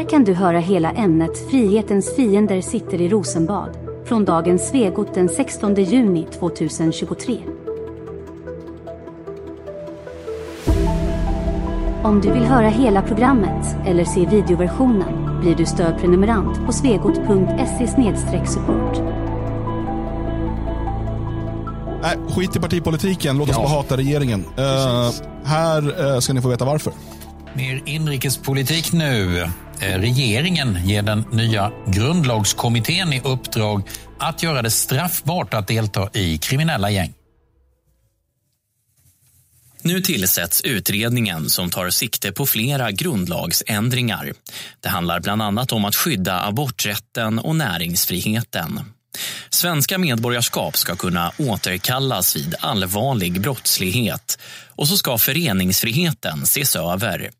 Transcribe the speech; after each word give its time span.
Här 0.00 0.08
kan 0.08 0.24
du 0.24 0.34
höra 0.34 0.58
hela 0.58 0.90
ämnet 0.90 1.50
Frihetens 1.50 2.16
fiender 2.16 2.60
sitter 2.60 3.00
i 3.00 3.08
Rosenbad 3.08 3.78
från 4.04 4.24
dagens 4.24 4.68
Svegot 4.68 5.14
den 5.14 5.28
16 5.28 5.74
juni 5.74 6.26
2023. 6.38 7.38
Om 12.02 12.20
du 12.20 12.32
vill 12.32 12.42
höra 12.42 12.68
hela 12.68 13.02
programmet 13.02 13.76
eller 13.86 14.04
se 14.04 14.26
videoversionen 14.26 15.40
blir 15.40 15.54
du 15.54 15.66
stödprenumerant 15.66 16.66
på 16.66 16.72
svegot.se 16.72 17.86
support. 18.46 18.98
Nej, 22.02 22.16
skit 22.28 22.56
i 22.56 22.60
partipolitiken. 22.60 23.38
Låt 23.38 23.50
oss 23.50 23.56
bara 23.56 23.68
hata 23.68 23.96
regeringen. 23.96 24.40
Uh, 24.40 25.10
här 25.44 26.12
uh, 26.14 26.18
ska 26.18 26.32
ni 26.32 26.42
få 26.42 26.48
veta 26.48 26.64
varför. 26.64 26.92
Mer 27.54 27.82
inrikespolitik 27.84 28.92
nu. 28.92 29.46
Eh, 29.80 29.98
regeringen 29.98 30.88
ger 30.88 31.02
den 31.02 31.24
nya 31.32 31.72
grundlagskommittén 31.86 33.12
i 33.12 33.20
uppdrag 33.20 33.82
att 34.18 34.42
göra 34.42 34.62
det 34.62 34.70
straffbart 34.70 35.54
att 35.54 35.68
delta 35.68 36.10
i 36.12 36.38
kriminella 36.38 36.90
gäng. 36.90 37.14
Nu 39.82 40.00
tillsätts 40.00 40.62
utredningen 40.62 41.50
som 41.50 41.70
tar 41.70 41.90
sikte 41.90 42.32
på 42.32 42.46
flera 42.46 42.90
grundlagsändringar. 42.90 44.32
Det 44.80 44.88
handlar 44.88 45.20
bland 45.20 45.42
annat 45.42 45.72
om 45.72 45.84
att 45.84 45.96
skydda 45.96 46.40
aborträtten 46.40 47.38
och 47.38 47.56
näringsfriheten. 47.56 48.80
Svenska 49.50 49.98
medborgarskap 49.98 50.76
ska 50.76 50.96
kunna 50.96 51.32
återkallas 51.38 52.36
vid 52.36 52.54
allvarlig 52.60 53.40
brottslighet 53.40 54.38
och 54.66 54.88
så 54.88 54.96
ska 54.96 55.18
föreningsfriheten 55.18 56.42
ses 56.42 56.76
över. 56.76 57.30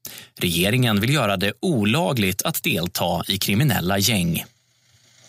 Regeringen 0.41 1.01
vill 1.01 1.15
göra 1.15 1.37
det 1.37 1.53
olagligt 1.61 2.43
att 2.43 2.63
delta 2.63 3.23
i 3.29 3.39
kriminella 3.39 3.99
gäng. 3.99 4.45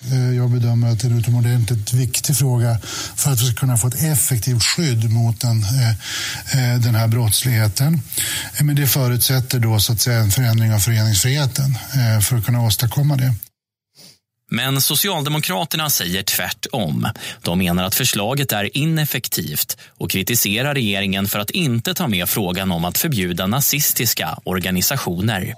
Eh, 0.09 0.35
jag 0.35 0.49
bedömer 0.49 0.91
att 0.91 0.99
det 0.99 1.07
är 1.07 1.11
en 1.11 1.19
utomordentligt 1.19 1.93
viktig 1.93 2.37
fråga 2.37 2.79
för 3.15 3.31
att 3.31 3.41
vi 3.41 3.45
ska 3.45 3.55
kunna 3.55 3.77
få 3.77 3.87
ett 3.87 4.03
effektivt 4.03 4.63
skydd 4.63 5.11
mot 5.11 5.41
den, 5.41 5.63
eh, 5.63 5.89
eh, 6.73 6.79
den 6.79 6.95
här 6.95 7.07
brottsligheten. 7.07 8.01
Men 8.61 8.75
det 8.75 8.87
förutsätter 8.87 9.59
då 9.59 9.79
så 9.79 9.93
att 9.93 10.01
säga 10.01 10.19
en 10.19 10.31
förändring 10.31 10.73
av 10.73 10.79
föreningsfriheten 10.79 11.77
för 12.21 12.37
att 12.37 12.45
kunna 12.45 12.61
åstadkomma 12.61 13.15
det. 13.15 13.33
Men 14.63 14.81
Socialdemokraterna 14.81 15.89
säger 15.89 16.23
tvärtom. 16.23 17.07
De 17.41 17.59
menar 17.59 17.83
att 17.83 17.95
förslaget 17.95 18.51
är 18.51 18.77
ineffektivt 18.77 19.77
och 19.89 20.11
kritiserar 20.11 20.73
regeringen 20.73 21.27
för 21.27 21.39
att 21.39 21.49
inte 21.49 21.93
ta 21.93 22.07
med 22.07 22.29
frågan 22.29 22.71
om 22.71 22.85
att 22.85 22.97
förbjuda 22.97 23.47
nazistiska 23.47 24.39
organisationer. 24.43 25.55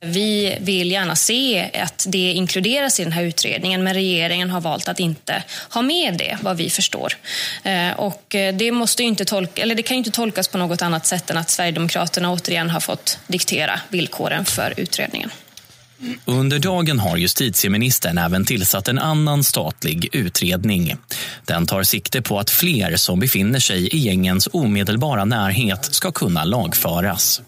Vi 0.00 0.56
vill 0.60 0.90
gärna 0.90 1.16
se 1.16 1.70
att 1.82 2.06
det 2.08 2.32
inkluderas 2.32 3.00
i 3.00 3.02
den 3.02 3.12
här 3.12 3.22
utredningen 3.22 3.84
men 3.84 3.94
regeringen 3.94 4.50
har 4.50 4.60
valt 4.60 4.88
att 4.88 5.00
inte 5.00 5.42
ha 5.70 5.82
med 5.82 6.14
det, 6.18 6.38
vad 6.42 6.56
vi 6.56 6.70
förstår. 6.70 7.12
Eh, 7.62 7.92
och 7.96 8.24
det, 8.54 8.72
måste 8.72 9.02
inte 9.02 9.24
tolka, 9.24 9.62
eller 9.62 9.74
det 9.74 9.82
kan 9.82 9.96
inte 9.96 10.10
tolkas 10.10 10.48
på 10.48 10.58
något 10.58 10.82
annat 10.82 11.06
sätt 11.06 11.30
än 11.30 11.36
att 11.36 11.50
Sverigedemokraterna 11.50 12.32
återigen 12.32 12.70
har 12.70 12.80
fått 12.80 13.18
diktera 13.26 13.80
villkoren 13.88 14.44
för 14.44 14.74
utredningen. 14.76 15.30
Under 16.24 16.58
dagen 16.58 16.98
har 16.98 17.16
justitieministern 17.16 18.18
även 18.18 18.44
tillsatt 18.44 18.88
en 18.88 18.98
annan 18.98 19.44
statlig 19.44 20.08
utredning. 20.12 20.96
Den 21.44 21.66
tar 21.66 21.82
sikte 21.82 22.22
på 22.22 22.38
att 22.38 22.50
fler 22.50 22.96
som 22.96 23.20
befinner 23.20 23.58
sig 23.58 23.88
i 23.88 23.98
gängens 23.98 24.48
omedelbara 24.52 25.24
närhet 25.24 25.84
ska 25.94 26.12
kunna 26.12 26.44
lagföras. 26.44 27.40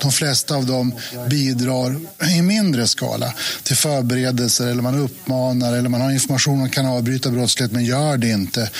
De 0.00 0.12
flesta 0.12 0.54
av 0.54 0.66
dem 0.66 0.94
bidrar 1.30 1.96
i 2.36 2.42
mindre 2.42 2.86
skala 2.86 3.32
till 3.62 3.76
förberedelser 3.76 4.66
eller 4.66 4.82
man 4.82 5.00
uppmanar 5.00 5.76
eller 5.76 5.88
man 5.88 6.00
har 6.00 6.10
information 6.10 6.62
och 6.62 6.72
kan 6.72 6.86
avbryta 6.86 7.30
brottslighet 7.30 7.72
men 7.72 7.84
gör 7.84 8.16
det 8.16 8.28
inte. 8.30 8.70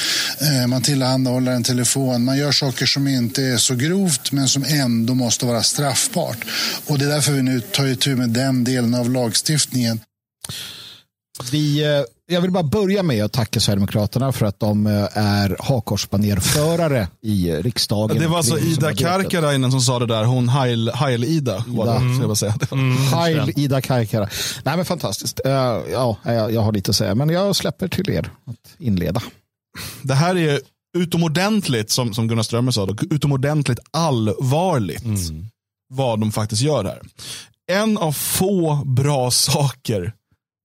Eh, 0.41 0.67
man 0.67 0.83
tillhandahåller 0.83 1.53
en 1.53 1.63
telefon, 1.63 2.25
man 2.25 2.39
gör 2.39 2.53
saker 2.53 2.87
som 2.87 3.09
inte 3.09 3.43
är 3.43 3.57
så 3.57 3.75
grovt 3.75 4.33
men 4.33 4.49
som 4.49 4.65
ändå 4.65 5.15
måste 5.15 5.47
vara 5.47 5.63
straffbart. 5.63 6.39
Och 6.87 6.99
det 6.99 7.05
är 7.05 7.09
därför 7.09 7.33
vi 7.33 7.43
nu 7.43 7.61
tar 7.61 7.87
itu 7.87 8.17
med 8.17 8.31
den 8.31 8.65
delen 8.65 8.95
av 8.95 9.08
lagstiftningen. 9.09 10.01
Vi, 11.51 11.85
eh, 11.85 12.05
jag 12.27 12.41
vill 12.41 12.51
bara 12.51 12.63
börja 12.63 13.03
med 13.03 13.25
att 13.25 13.33
tacka 13.33 13.61
Sverigedemokraterna 13.61 14.33
för 14.33 14.47
att 14.47 14.61
de 14.61 14.87
eh, 14.87 15.19
är 15.19 15.57
hakorsbanerförare 15.59 17.09
i 17.23 17.53
riksdagen. 17.53 18.19
Det 18.19 18.27
var 18.27 18.37
alltså 18.37 18.59
Ida 18.59 18.95
Karkarainen 18.95 19.71
som 19.71 19.81
sa 19.81 19.99
det 19.99 20.07
där, 20.07 20.25
hon 20.25 20.49
Heil-Ida. 20.49 21.65
Ida. 21.69 21.97
Mm. 21.97 22.35
Mm. 22.73 22.97
Heil 22.97 23.53
Ida 23.57 23.81
Karkara. 23.81 24.29
Nej 24.65 24.77
men 24.77 24.85
fantastiskt. 24.85 25.41
Ja, 25.45 26.17
jag, 26.25 26.61
har 26.61 26.73
lite 26.73 26.91
att 26.91 26.97
säga, 26.97 27.15
men 27.15 27.29
jag 27.29 27.57
släpper 27.57 27.89
till 27.89 28.11
er 28.11 28.31
att 28.47 28.77
inleda. 28.79 29.23
Det 30.03 30.15
här 30.15 30.37
är 30.37 30.61
utomordentligt, 30.99 31.91
som, 31.91 32.15
som 32.15 32.29
Gunnar 32.29 32.43
Strömmer 32.43 32.73
sa, 32.73 32.89
utomordentligt 33.11 33.79
allvarligt 33.91 35.05
mm. 35.05 35.47
vad 35.89 36.21
de 36.21 36.33
faktiskt 36.33 36.63
gör 36.63 36.85
här 36.85 37.01
en 37.73 37.99
av 37.99 38.13
få 38.13 38.83
bra 38.85 39.31
saker 39.31 40.13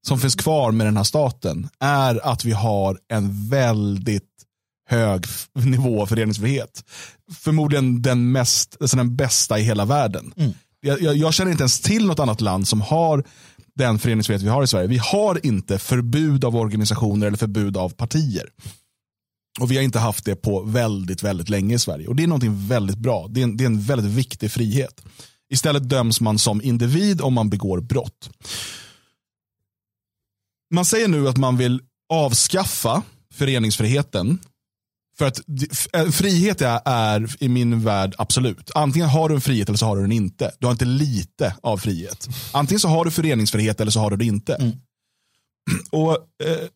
som 0.08 0.20
finns 0.20 0.36
kvar 0.36 0.72
med 0.72 0.88
den 0.88 0.98
här 0.98 1.04
staten 1.04 1.70
är 1.80 2.28
att 2.28 2.46
vi 2.46 2.52
har 2.52 3.00
en 3.10 3.50
väldigt 3.50 4.30
hög 4.90 5.26
nivå 5.54 6.02
av 6.02 6.06
föreningsfrihet. 6.06 6.84
Förmodligen 7.34 8.02
den, 8.02 8.32
mest, 8.32 8.78
alltså 8.80 8.98
den 8.98 9.16
bästa 9.16 9.60
i 9.60 9.64
hela 9.64 9.86
världen. 9.86 10.34
Mm. 10.38 10.52
Jag, 10.82 11.02
jag, 11.02 11.16
jag, 11.16 11.34
känner 11.34 11.52
inte 11.52 11.62
ens 11.62 11.80
till 11.80 12.06
något 12.08 12.20
annat 12.20 12.42
land 12.42 12.68
som 12.68 12.82
har 12.82 13.24
den 13.76 14.00
föreningsfrihet 14.00 14.42
vi 14.42 14.50
har 14.50 14.64
i 14.64 14.68
Sverige. 14.68 14.88
Vi 14.88 14.98
har 14.98 15.46
inte 15.46 15.80
förbud 15.80 16.46
av 16.46 16.56
organisationer 16.56 17.28
eller 17.28 17.38
förbud 17.38 17.78
av 17.78 17.90
partier. 17.90 18.50
Och 19.60 19.72
Vi 19.72 19.76
har 19.76 19.84
inte 19.84 20.00
haft 20.00 20.26
det 20.26 20.36
på 20.36 20.62
väldigt, 20.62 21.24
väldigt 21.24 21.50
länge 21.50 21.76
i 21.76 21.80
Sverige. 21.80 22.08
Och 22.08 22.16
Det 22.16 22.24
är 22.24 22.28
någonting 22.28 22.68
väldigt 22.68 22.98
bra. 22.98 23.28
Det 23.30 23.42
är 23.42 23.44
en, 23.44 23.58
det 23.58 23.64
är 23.64 23.66
en 23.66 23.82
väldigt 23.82 24.12
viktig 24.12 24.52
frihet. 24.52 25.02
Istället 25.54 25.90
döms 25.90 26.22
man 26.22 26.40
som 26.40 26.62
individ 26.62 27.22
om 27.22 27.34
man 27.34 27.50
begår 27.50 27.82
brott. 27.82 28.30
Man 30.74 30.86
säger 30.86 31.08
nu 31.08 31.28
att 31.28 31.38
man 31.38 31.58
vill 31.58 31.82
avskaffa 32.10 33.04
föreningsfriheten. 33.34 34.40
För 35.18 35.26
att 35.26 35.40
frihet 36.16 36.62
är, 36.62 36.82
är, 36.86 37.44
i 37.44 37.50
min 37.50 37.84
värld 37.84 38.16
absolut. 38.18 38.72
Antingen 38.76 39.10
har 39.10 39.30
du 39.30 39.36
en 39.36 39.42
frihet 39.42 39.70
eller 39.70 39.78
så 39.78 39.86
har 39.86 39.96
du 39.96 40.02
den 40.02 40.12
inte. 40.12 40.52
Du 40.60 40.66
har 40.66 40.72
inte 40.72 40.86
lite 40.86 41.56
av 41.64 41.78
frihet. 41.78 42.28
Antingen 42.54 42.80
så 42.80 42.88
har 42.88 43.06
du 43.06 43.12
föreningsfrihet 43.12 43.82
eller 43.82 43.92
så 43.92 44.00
har 44.00 44.12
du 44.12 44.18
det 44.18 44.26
inte. 44.26 44.56
Mm. 44.56 44.78
Och 45.92 46.12
eh, 46.44 46.68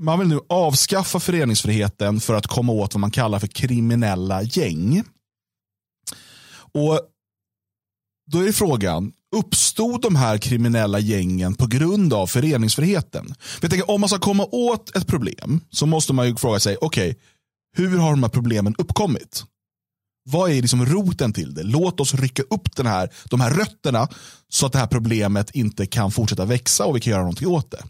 Man 0.00 0.18
vill 0.18 0.28
nu 0.28 0.40
avskaffa 0.48 1.20
föreningsfriheten 1.20 2.20
för 2.20 2.34
att 2.34 2.46
komma 2.46 2.72
åt 2.72 2.94
vad 2.94 3.00
man 3.00 3.10
kallar 3.10 3.38
för 3.38 3.46
kriminella 3.46 4.42
gäng. 4.42 5.04
Och 6.72 7.00
då 8.32 8.46
är 8.46 8.52
frågan, 8.52 9.12
uppstod 9.36 10.02
de 10.02 10.16
här 10.16 10.38
kriminella 10.38 10.98
gängen 10.98 11.54
på 11.54 11.66
grund 11.66 12.12
av 12.12 12.26
föreningsfriheten? 12.26 13.34
Jag 13.60 13.70
tänker, 13.70 13.90
om 13.90 14.00
man 14.00 14.08
ska 14.08 14.18
komma 14.18 14.44
åt 14.52 14.96
ett 14.96 15.06
problem 15.06 15.60
så 15.70 15.86
måste 15.86 16.12
man 16.12 16.26
ju 16.26 16.36
fråga 16.36 16.60
sig, 16.60 16.76
okej, 16.80 17.10
okay, 17.10 17.22
hur 17.76 17.98
har 17.98 18.10
de 18.10 18.22
här 18.22 18.30
problemen 18.30 18.74
uppkommit? 18.78 19.44
Vad 20.28 20.50
är 20.50 20.62
liksom 20.62 20.86
roten 20.86 21.32
till 21.32 21.54
det? 21.54 21.62
Låt 21.62 22.00
oss 22.00 22.14
rycka 22.14 22.42
upp 22.42 22.76
den 22.76 22.86
här, 22.86 23.10
de 23.30 23.40
här 23.40 23.50
rötterna 23.50 24.08
så 24.48 24.66
att 24.66 24.72
det 24.72 24.78
här 24.78 24.86
problemet 24.86 25.50
inte 25.50 25.86
kan 25.86 26.10
fortsätta 26.10 26.44
växa 26.44 26.84
och 26.84 26.96
vi 26.96 27.00
kan 27.00 27.10
göra 27.10 27.22
någonting 27.22 27.48
åt 27.48 27.70
det. 27.70 27.82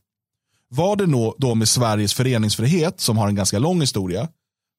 Var 0.69 0.97
det 0.97 1.35
då 1.39 1.55
med 1.55 1.69
Sveriges 1.69 2.15
föreningsfrihet 2.15 3.01
som 3.01 3.19
har 3.19 3.29
en 3.29 3.35
ganska 3.35 3.59
lång 3.59 3.81
historia 3.81 4.29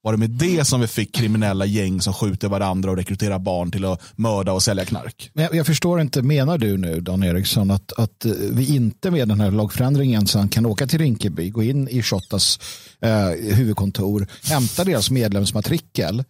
var 0.08 0.12
det 0.12 0.18
med 0.18 0.30
det 0.30 0.66
som 0.66 0.82
vi 0.82 0.88
fick 0.88 1.16
kriminella 1.16 1.66
gäng 1.66 2.02
som 2.02 2.14
skjuter 2.14 2.48
varandra 2.48 2.92
och 2.92 2.98
rekryterar 2.98 3.40
barn 3.40 3.72
till 3.72 3.86
att 3.86 4.02
mörda 4.16 4.52
och 4.52 4.64
sälja 4.64 4.86
knark? 4.86 5.32
Jag, 5.34 5.56
jag 5.56 5.66
förstår 5.66 6.02
inte, 6.02 6.22
menar 6.22 6.58
du 6.58 6.78
nu 6.78 7.02
Dan 7.02 7.24
Eriksson 7.24 7.72
att, 7.72 7.94
att 8.00 8.26
vi 8.52 8.76
inte 8.76 9.12
med 9.12 9.28
den 9.28 9.40
här 9.40 9.52
lagförändringen 9.52 10.28
sen 10.28 10.50
kan 10.50 10.66
åka 10.66 10.88
till 10.88 11.00
Rinkeby, 11.00 11.50
gå 11.50 11.64
in 11.64 11.88
i 11.88 12.04
Shottaz 12.04 12.60
eh, 13.02 13.56
huvudkontor, 13.56 14.28
hämta 14.44 14.84
deras 14.84 15.12
medlemsmatrikel 15.12 16.24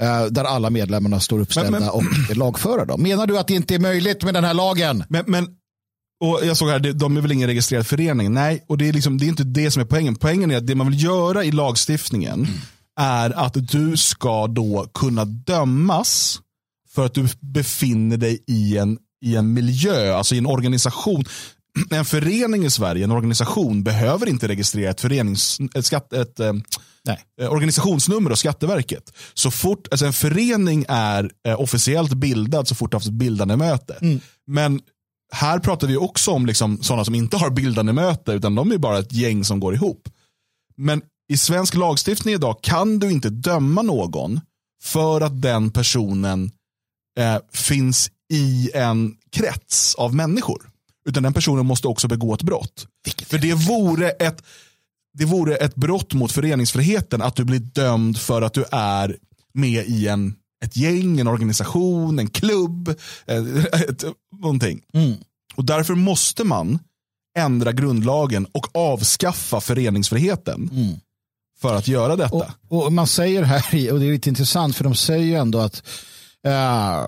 eh, 0.00 0.24
där 0.24 0.44
alla 0.44 0.70
medlemmarna 0.70 1.20
står 1.20 1.40
uppställda 1.40 1.70
men, 1.70 1.80
men, 1.80 1.90
och 1.90 2.36
lagföra 2.36 2.84
dem. 2.84 3.02
Menar 3.02 3.26
du 3.26 3.38
att 3.38 3.48
det 3.48 3.54
inte 3.54 3.74
är 3.74 3.78
möjligt 3.78 4.24
med 4.24 4.34
den 4.34 4.44
här 4.44 4.54
lagen? 4.54 5.04
Men, 5.08 5.24
men 5.26 5.46
och 6.24 6.40
jag 6.42 6.56
såg 6.56 6.68
här, 6.68 6.78
de 6.78 7.16
är 7.16 7.20
väl 7.20 7.32
ingen 7.32 7.48
registrerad 7.48 7.86
förening? 7.86 8.32
Nej, 8.32 8.64
och 8.68 8.78
det 8.78 8.88
är, 8.88 8.92
liksom, 8.92 9.18
det 9.18 9.24
är 9.24 9.28
inte 9.28 9.44
det 9.44 9.70
som 9.70 9.82
är 9.82 9.86
poängen. 9.86 10.16
Poängen 10.16 10.50
är 10.50 10.56
att 10.56 10.66
det 10.66 10.74
man 10.74 10.90
vill 10.90 11.02
göra 11.04 11.44
i 11.44 11.50
lagstiftningen 11.50 12.34
mm 12.44 12.60
är 13.00 13.30
att 13.30 13.70
du 13.72 13.96
ska 13.96 14.46
då 14.46 14.86
kunna 14.94 15.24
dömas 15.24 16.40
för 16.94 17.06
att 17.06 17.14
du 17.14 17.28
befinner 17.40 18.16
dig 18.16 18.44
i 18.46 18.78
en, 18.78 18.98
i 19.24 19.36
en 19.36 19.52
miljö, 19.52 20.14
alltså 20.14 20.34
i 20.34 20.38
en 20.38 20.46
organisation. 20.46 21.24
En 21.90 22.04
förening 22.04 22.64
i 22.64 22.70
Sverige, 22.70 23.04
en 23.04 23.10
organisation, 23.10 23.82
behöver 23.82 24.28
inte 24.28 24.48
registrera 24.48 24.90
ett, 24.90 25.00
förenings, 25.00 25.58
ett, 25.74 25.86
skatt, 25.86 26.12
ett 26.12 26.40
eh, 26.40 26.52
eh 27.38 27.52
organisationsnummer 27.52 28.30
och 28.30 28.38
Skatteverket. 28.38 29.12
Så 29.34 29.50
fort, 29.50 29.88
alltså 29.90 30.06
en 30.06 30.12
förening 30.12 30.84
är 30.88 31.30
eh, 31.46 31.60
officiellt 31.60 32.14
bildad 32.14 32.68
så 32.68 32.74
fort 32.74 32.90
du 32.90 32.96
haft 32.96 33.06
ett 33.06 33.12
bildande 33.12 33.56
möte. 33.56 33.98
Mm. 34.00 34.20
Men 34.46 34.80
här 35.32 35.58
pratar 35.58 35.86
vi 35.86 35.96
också 35.96 36.30
om 36.30 36.46
liksom 36.46 36.82
sådana 36.82 37.04
som 37.04 37.14
inte 37.14 37.36
har 37.36 37.50
bildande 37.50 37.92
möte, 37.92 38.32
utan 38.32 38.54
de 38.54 38.72
är 38.72 38.78
bara 38.78 38.98
ett 38.98 39.12
gäng 39.12 39.44
som 39.44 39.60
går 39.60 39.74
ihop. 39.74 40.08
Men 40.76 41.02
i 41.30 41.36
svensk 41.36 41.74
lagstiftning 41.74 42.34
idag 42.34 42.62
kan 42.62 42.98
du 42.98 43.10
inte 43.10 43.30
döma 43.30 43.82
någon 43.82 44.40
för 44.82 45.20
att 45.20 45.42
den 45.42 45.70
personen 45.70 46.50
eh, 47.18 47.36
finns 47.52 48.10
i 48.32 48.70
en 48.74 49.16
krets 49.32 49.94
av 49.94 50.14
människor. 50.14 50.70
Utan 51.08 51.22
den 51.22 51.32
personen 51.32 51.66
måste 51.66 51.88
också 51.88 52.08
begå 52.08 52.34
ett 52.34 52.42
brott. 52.42 52.86
För 53.26 53.38
det 53.38 53.54
vore 53.54 54.10
ett, 54.10 54.42
det 55.18 55.24
vore 55.24 55.56
ett 55.56 55.74
brott 55.74 56.12
mot 56.12 56.32
föreningsfriheten 56.32 57.22
att 57.22 57.36
du 57.36 57.44
blir 57.44 57.58
dömd 57.58 58.18
för 58.18 58.42
att 58.42 58.54
du 58.54 58.64
är 58.72 59.16
med 59.54 59.84
i 59.86 60.08
en, 60.08 60.34
ett 60.64 60.76
gäng, 60.76 61.20
en 61.20 61.28
organisation, 61.28 62.18
en 62.18 62.30
klubb, 62.30 62.88
ett, 63.26 63.74
ett, 63.88 64.04
någonting. 64.40 64.80
Mm. 64.92 65.14
Och 65.54 65.64
därför 65.64 65.94
måste 65.94 66.44
man 66.44 66.78
ändra 67.38 67.72
grundlagen 67.72 68.46
och 68.52 68.76
avskaffa 68.76 69.60
föreningsfriheten 69.60 70.70
Mm. 70.72 70.96
För 71.60 71.74
att 71.74 71.88
göra 71.88 72.16
detta. 72.16 72.34
Och, 72.68 72.84
och 72.84 72.92
man 72.92 73.06
säger 73.06 73.42
här, 73.42 73.92
och 73.92 74.00
det 74.00 74.06
är 74.06 74.12
lite 74.12 74.28
intressant 74.28 74.76
för 74.76 74.84
de 74.84 74.94
säger 74.94 75.24
ju 75.24 75.34
ändå 75.34 75.58
att, 75.58 75.82
uh, 76.46 77.04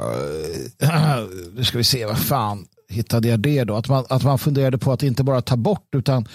nu 1.54 1.64
ska 1.64 1.78
vi 1.78 1.84
se, 1.84 2.06
vad 2.06 2.18
fan 2.18 2.66
hittade 2.92 3.28
jag 3.28 3.40
det 3.40 3.64
då? 3.64 3.76
Att 3.76 3.88
man, 3.88 4.04
att 4.08 4.22
man 4.22 4.38
funderade 4.38 4.78
på 4.78 4.92
att 4.92 5.02
inte 5.02 5.24
bara 5.24 5.42
ta 5.42 5.56
bort 5.56 5.88
utan 5.96 6.28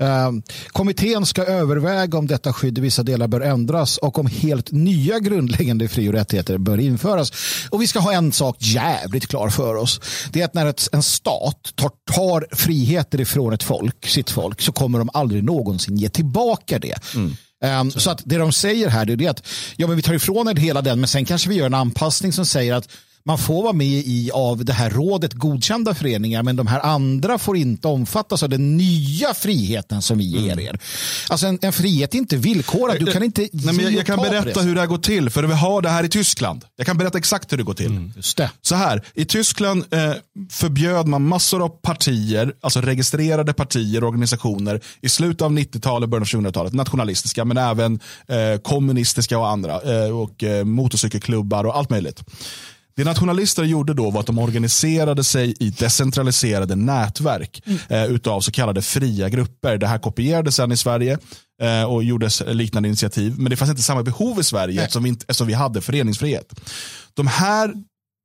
eh, 0.00 0.30
kommittén 0.68 1.26
ska 1.26 1.44
överväga 1.44 2.18
om 2.18 2.26
detta 2.26 2.52
skydd 2.52 2.78
i 2.78 2.80
vissa 2.80 3.02
delar 3.02 3.26
bör 3.28 3.40
ändras 3.40 3.98
och 3.98 4.18
om 4.18 4.26
helt 4.26 4.72
nya 4.72 5.18
grundläggande 5.18 5.88
fri 5.88 6.08
och 6.08 6.12
rättigheter 6.12 6.58
bör 6.58 6.80
införas. 6.80 7.32
Och 7.70 7.82
vi 7.82 7.86
ska 7.86 7.98
ha 7.98 8.12
en 8.12 8.32
sak 8.32 8.56
jävligt 8.60 9.26
klar 9.26 9.48
för 9.48 9.74
oss. 9.74 10.00
Det 10.32 10.40
är 10.40 10.44
att 10.44 10.54
när 10.54 10.66
ett, 10.66 10.88
en 10.92 11.02
stat 11.02 11.72
tar, 11.74 11.90
tar 12.14 12.46
friheter 12.56 13.20
ifrån 13.20 13.52
ett 13.52 13.62
folk, 13.62 14.06
sitt 14.06 14.30
folk, 14.30 14.60
så 14.60 14.72
kommer 14.72 14.98
de 14.98 15.10
aldrig 15.12 15.44
någonsin 15.44 15.96
ge 15.96 16.08
tillbaka 16.08 16.78
det. 16.78 16.94
Um, 17.62 17.90
så. 17.90 18.10
att 18.10 18.22
det 18.24 18.38
de 18.38 18.52
säger 18.52 18.88
här 18.88 19.04
det 19.04 19.24
är 19.24 19.30
att 19.30 19.46
ja, 19.76 19.86
men 19.86 19.96
vi 19.96 20.02
tar 20.02 20.14
ifrån 20.14 20.48
er 20.48 20.54
hela 20.54 20.82
den 20.82 21.00
men 21.00 21.08
sen 21.08 21.24
kanske 21.24 21.48
vi 21.48 21.54
gör 21.54 21.66
en 21.66 21.74
anpassning 21.74 22.32
som 22.32 22.46
säger 22.46 22.74
att 22.74 22.88
man 23.24 23.38
får 23.38 23.62
vara 23.62 23.72
med 23.72 23.86
i 24.06 24.30
av 24.34 24.64
det 24.64 24.72
här 24.72 24.90
rådet 24.90 25.32
godkända 25.32 25.94
föreningar 25.94 26.42
men 26.42 26.56
de 26.56 26.66
här 26.66 26.80
andra 26.80 27.38
får 27.38 27.56
inte 27.56 27.88
omfattas 27.88 28.42
av 28.42 28.48
den 28.48 28.76
nya 28.76 29.34
friheten 29.34 30.02
som 30.02 30.18
vi 30.18 30.24
ger 30.24 30.60
er. 30.60 30.78
Alltså 31.28 31.46
en, 31.46 31.58
en 31.62 31.72
frihet 31.72 32.14
är 32.14 32.18
inte 32.18 32.36
villkorad. 32.36 32.98
Du 32.98 33.12
kan 33.12 33.22
inte 33.22 33.48
Nej, 33.52 33.74
men 33.74 33.84
jag, 33.84 33.92
jag 33.92 34.06
kan 34.06 34.18
berätta 34.18 34.60
hur 34.60 34.74
det 34.74 34.80
här 34.80 34.88
går 34.88 34.98
till, 34.98 35.30
för 35.30 35.42
vi 35.42 35.54
har 35.54 35.82
det 35.82 35.88
här 35.88 36.04
i 36.04 36.08
Tyskland. 36.08 36.64
Jag 36.76 36.86
kan 36.86 36.98
berätta 36.98 37.18
exakt 37.18 37.52
hur 37.52 37.56
det 37.56 37.62
går 37.62 37.74
till. 37.74 38.10
Det. 38.36 38.50
Så 38.62 38.74
här, 38.74 39.02
i 39.14 39.24
Tyskland 39.24 39.84
eh, 39.90 40.12
förbjöd 40.50 41.08
man 41.08 41.28
massor 41.28 41.64
av 41.64 41.68
partier, 41.68 42.54
alltså 42.60 42.80
registrerade 42.80 43.52
partier 43.52 44.04
och 44.04 44.08
organisationer 44.08 44.80
i 45.00 45.08
slutet 45.08 45.42
av 45.42 45.52
90-talet, 45.52 46.08
början 46.08 46.22
av 46.22 46.26
2000-talet. 46.26 46.72
Nationalistiska, 46.72 47.44
men 47.44 47.56
även 47.56 48.00
eh, 48.26 48.60
kommunistiska 48.62 49.38
och 49.38 49.48
andra. 49.48 49.80
Eh, 49.82 50.18
och 50.18 50.44
eh, 50.44 50.64
motorcykelklubbar 50.64 51.64
och 51.64 51.76
allt 51.76 51.90
möjligt. 51.90 52.24
Det 52.94 53.04
nationalister 53.04 53.64
gjorde 53.64 53.94
då 53.94 54.10
var 54.10 54.20
att 54.20 54.26
de 54.26 54.38
organiserade 54.38 55.24
sig 55.24 55.54
i 55.60 55.70
decentraliserade 55.70 56.76
nätverk 56.76 57.62
eh, 57.88 58.04
utav 58.04 58.40
så 58.40 58.52
kallade 58.52 58.82
fria 58.82 59.28
grupper. 59.28 59.78
Det 59.78 59.86
här 59.86 59.98
kopierades 59.98 60.56
sedan 60.56 60.72
i 60.72 60.76
Sverige 60.76 61.18
eh, 61.62 61.84
och 61.84 62.04
gjordes 62.04 62.42
liknande 62.46 62.88
initiativ. 62.88 63.34
Men 63.38 63.50
det 63.50 63.56
fanns 63.56 63.70
inte 63.70 63.82
samma 63.82 64.02
behov 64.02 64.40
i 64.40 64.44
Sverige 64.44 64.82
eftersom 64.82 65.02
vi, 65.02 65.08
inte, 65.08 65.24
eftersom 65.28 65.46
vi 65.46 65.52
hade 65.52 65.80
föreningsfrihet. 65.80 66.60
De 67.14 67.26
här 67.26 67.74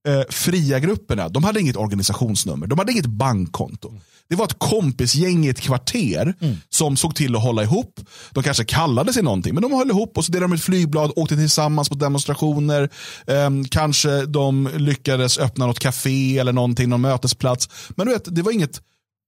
eh, 0.08 0.22
fria 0.30 0.80
grupperna, 0.80 1.30
de 1.30 1.44
hade 1.44 1.60
inget 1.62 1.76
organisationsnummer, 1.76 2.68
de 2.68 2.80
hade 2.80 2.92
inget 2.92 3.06
bankkonto. 3.06 3.94
Det 4.30 4.36
var 4.36 4.46
ett 4.46 4.60
kompisgäng 4.60 5.46
i 5.46 5.50
ett 5.50 5.62
kvarter 5.62 6.34
som 6.70 6.98
såg 6.98 7.16
till 7.16 7.36
att 7.36 7.42
hålla 7.42 7.64
ihop. 7.64 8.00
De 8.32 8.44
kanske 8.44 8.64
kallade 8.64 9.14
sig 9.14 9.24
någonting, 9.24 9.54
men 9.54 9.64
de 9.64 9.74
höll 9.74 9.90
ihop 9.90 10.18
och 10.18 10.26
så 10.26 10.32
delade 10.32 10.54
de 10.54 10.56
ett 10.56 10.64
flygblad, 10.64 11.12
åkte 11.16 11.36
tillsammans 11.36 11.90
på 11.90 11.96
demonstrationer. 11.96 12.90
Ehm, 13.28 13.66
kanske 13.66 14.26
de 14.26 14.70
lyckades 14.76 15.38
öppna 15.38 15.66
något 15.66 15.80
café 15.80 16.38
eller 16.38 16.54
någonting, 16.54 16.90
någon 16.90 17.02
mötesplats. 17.02 17.70
Men 17.90 18.08
du 18.08 18.14
vet, 18.14 18.36
det 18.36 18.42
var 18.42 18.52
inget, 18.52 18.82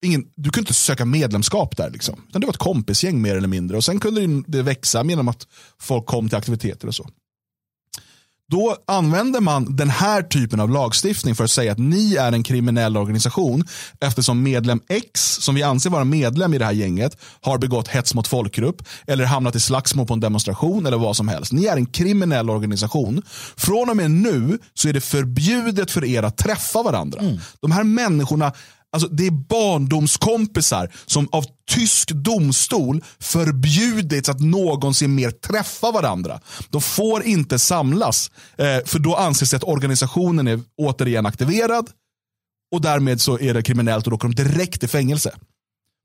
ingen, 0.05 0.25
du 0.35 0.49
kunde 0.49 0.59
inte 0.59 0.73
söka 0.73 1.05
medlemskap 1.05 1.77
där. 1.77 1.89
Liksom. 1.89 2.21
Utan 2.29 2.41
det 2.41 2.47
var 2.47 2.53
ett 2.53 2.59
kompisgäng 2.59 3.21
mer 3.21 3.35
eller 3.35 3.47
mindre. 3.47 3.77
Och 3.77 3.83
Sen 3.83 3.99
kunde 3.99 4.43
det 4.47 4.61
växa 4.61 5.05
genom 5.05 5.27
att 5.27 5.47
folk 5.81 6.05
kom 6.05 6.29
till 6.29 6.37
aktiviteter 6.37 6.87
och 6.87 6.95
så. 6.95 7.09
Då 8.50 8.75
använder 8.88 9.42
man 9.42 9.75
den 9.75 9.90
här 9.90 10.22
typen 10.22 10.60
av 10.60 10.69
lagstiftning 10.69 11.36
för 11.36 11.44
att 11.44 11.51
säga 11.51 11.72
att 11.72 11.78
ni 11.78 12.16
är 12.16 12.31
en 12.31 12.44
kriminell 12.44 12.98
organisation 12.98 13.63
eftersom 14.01 14.44
medlem 14.44 14.80
X, 14.90 15.38
som 15.42 15.56
vi 15.56 15.63
anser 15.63 15.90
vara 15.90 16.04
medlem 16.04 16.54
i 16.54 16.57
det 16.57 16.66
här 16.66 16.72
gänget, 16.72 17.18
har 17.42 17.57
begått 17.57 17.88
hets 17.88 18.13
mot 18.13 18.28
folkgrupp 18.28 18.84
eller 19.07 19.25
hamnat 19.25 19.56
i 19.56 19.60
slagsmål 19.60 20.07
på 20.07 20.13
en 20.13 20.19
demonstration 20.19 20.86
eller 20.86 20.98
vad 20.98 21.16
som 21.16 21.28
helst. 21.28 21.51
Ni 21.51 21.66
är 21.66 21.75
en 21.75 21.86
kriminell 21.86 22.50
organisation. 22.50 23.22
Från 23.57 23.90
och 23.90 23.98
med 23.98 24.12
nu 24.12 24.60
så 24.74 24.90
är 24.90 24.94
det 24.94 25.01
förbjudet 25.01 25.92
för 25.92 26.06
er 26.06 26.24
att 26.24 26.38
träffa 26.38 26.84
varandra. 26.84 27.22
De 27.62 27.72
här 27.72 27.84
människorna 27.84 28.51
Alltså 28.91 29.09
det 29.09 29.27
är 29.27 29.31
barndomskompisar 29.31 30.91
som 31.06 31.30
av 31.31 31.45
tysk 31.69 32.12
domstol 32.12 33.03
förbjudits 33.19 34.30
att 34.30 34.39
någonsin 34.39 35.15
mer 35.15 35.31
träffa 35.31 35.91
varandra. 35.91 36.39
De 36.69 36.81
får 36.81 37.24
inte 37.24 37.59
samlas, 37.59 38.31
eh, 38.57 38.77
för 38.86 39.00
då 39.00 39.15
anses 39.15 39.50
det 39.50 39.57
att 39.57 39.63
organisationen 39.63 40.47
är 40.47 40.59
återigen 40.77 41.25
aktiverad 41.25 41.89
och 42.71 42.81
därmed 42.81 43.21
så 43.21 43.39
är 43.39 43.53
det 43.53 43.63
kriminellt 43.63 44.07
och 44.07 44.12
då 44.12 44.15
åker 44.15 44.27
de 44.27 44.36
direkt 44.36 44.83
i 44.83 44.88
fängelse. 44.88 45.31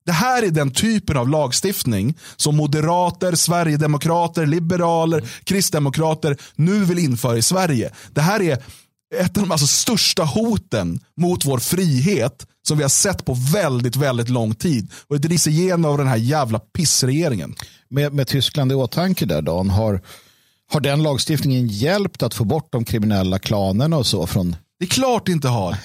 Det 0.06 0.12
här 0.12 0.42
är 0.42 0.50
den 0.50 0.70
typen 0.70 1.16
av 1.16 1.28
lagstiftning 1.28 2.18
som 2.36 2.56
moderater, 2.56 3.34
sverigedemokrater, 3.34 4.46
liberaler, 4.46 5.24
kristdemokrater 5.44 6.36
nu 6.54 6.84
vill 6.84 6.98
införa 6.98 7.36
i 7.36 7.42
Sverige. 7.42 7.90
Det 8.12 8.20
här 8.20 8.42
är 8.42 8.62
ett 9.14 9.36
av 9.36 9.42
de 9.42 9.50
alltså 9.50 9.66
största 9.66 10.24
hoten 10.24 11.00
mot 11.16 11.44
vår 11.44 11.58
frihet 11.58 12.46
som 12.68 12.76
vi 12.76 12.84
har 12.84 12.88
sett 12.88 13.24
på 13.24 13.34
väldigt, 13.52 13.96
väldigt 13.96 14.28
lång 14.28 14.54
tid. 14.54 14.90
Och 15.08 15.20
det 15.20 15.28
drivs 15.28 15.46
igenom 15.46 15.90
av 15.90 15.98
den 15.98 16.06
här 16.06 16.16
jävla 16.16 16.58
pissregeringen. 16.58 17.54
Med, 17.90 18.12
med 18.12 18.28
Tyskland 18.28 18.72
i 18.72 18.74
åtanke 18.74 19.26
där 19.26 19.42
Dan, 19.42 19.70
har, 19.70 20.00
har 20.72 20.80
den 20.80 21.02
lagstiftningen 21.02 21.68
hjälpt 21.68 22.22
att 22.22 22.34
få 22.34 22.44
bort 22.44 22.68
de 22.72 22.84
kriminella 22.84 23.38
klanerna 23.38 23.96
och 23.96 24.06
så 24.06 24.26
från 24.26 24.56
Det 24.78 24.84
är 24.84 24.88
klart 24.88 25.26
det 25.26 25.32
inte 25.32 25.48
har. 25.48 25.76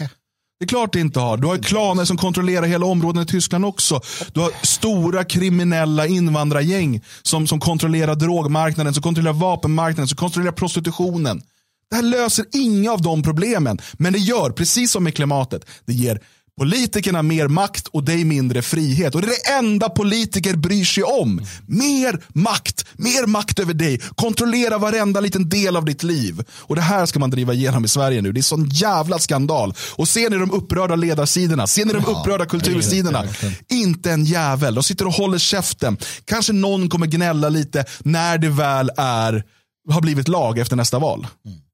Det 0.60 0.66
är 0.66 0.68
klart 0.68 0.94
det 0.94 1.00
inte 1.00 1.20
har. 1.20 1.38
Du 1.38 1.48
har 1.48 1.58
klaner 1.58 2.06
som 2.06 2.18
kontrollerar 2.18 2.66
hela 2.66 2.86
områden 2.86 3.24
i 3.24 3.26
Tyskland 3.26 3.66
också. 3.66 4.02
Du 4.34 4.40
har 4.40 4.52
stora 4.66 5.24
kriminella 5.24 6.08
invandrargäng 6.08 7.02
som, 7.22 7.48
som 7.48 7.60
kontrollerar 7.60 8.16
drogmarknaden, 8.16 8.94
som 8.94 9.04
kontrollerar 9.04 9.34
vapenmarknaden, 9.34 10.08
som 10.08 10.18
kontrollerar 10.18 10.54
prostitutionen. 10.54 11.42
Det 11.90 11.96
här 11.96 12.04
löser 12.04 12.46
inga 12.52 12.92
av 12.92 13.02
de 13.02 13.24
problemen. 13.24 13.80
Men 13.94 14.14
det 14.14 14.20
gör, 14.20 14.50
precis 14.50 14.92
som 14.92 15.04
med 15.04 15.16
klimatet, 15.16 15.66
det 15.86 15.94
ger 15.94 16.20
politikerna 16.60 17.22
mer 17.22 17.48
makt 17.48 17.88
och 17.88 18.04
dig 18.04 18.24
mindre 18.26 18.62
frihet. 18.62 19.16
Och 19.16 19.22
det 19.22 19.28
är 19.28 19.30
det 19.30 19.68
enda 19.68 19.90
politiker 19.90 20.56
bryr 20.56 20.84
sig 20.86 21.04
om. 21.04 21.46
Mer 21.68 22.24
makt, 22.28 22.86
mer 22.94 23.28
makt 23.28 23.60
över 23.60 23.74
dig. 23.74 24.02
Kontrollera 24.16 24.78
varenda 24.78 25.20
liten 25.20 25.50
del 25.50 25.76
av 25.76 25.86
ditt 25.86 26.04
liv. 26.04 26.42
Och 26.52 26.76
det 26.76 26.82
här 26.82 27.06
ska 27.06 27.20
man 27.20 27.30
driva 27.30 27.54
igenom 27.54 27.86
i 27.86 27.88
Sverige 27.88 28.22
nu. 28.22 28.32
Det 28.32 28.40
är 28.40 28.42
sån 28.42 28.70
jävla 28.70 29.20
skandal. 29.20 29.74
Och 29.96 30.08
ser 30.08 30.30
ni 30.30 30.38
de 30.38 30.52
upprörda 30.52 30.96
ledarsidorna, 30.96 31.68
ser 31.68 31.86
ni 31.86 31.94
de 31.94 32.06
upprörda 32.06 32.46
kultursidorna. 32.46 33.24
Inte 33.70 34.12
en 34.12 34.26
jävel. 34.26 34.76
De 34.76 34.84
sitter 34.84 35.08
och 35.08 35.14
håller 35.14 35.38
käften. 35.38 35.98
Kanske 36.26 36.54
någon 36.54 36.90
kommer 36.90 37.08
gnälla 37.08 37.50
lite 37.50 37.86
när 38.00 38.38
det 38.38 38.50
väl 38.50 38.92
är, 38.98 39.44
har 39.90 40.02
blivit 40.02 40.28
lag 40.28 40.60
efter 40.60 40.76
nästa 40.76 41.00
val. 41.00 41.28
Sån 41.46 41.69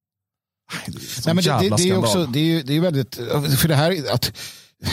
Nej, 0.73 1.35
det, 1.35 1.67
är 1.73 1.77
skandal. 1.77 2.03
också, 2.03 2.25
det 2.25 2.39
är, 2.39 2.43
ju- 2.43 2.63
väldigt, 2.79 3.15
för 3.59 3.67
det 3.67 3.75
här 3.75 4.13
att 4.13 4.37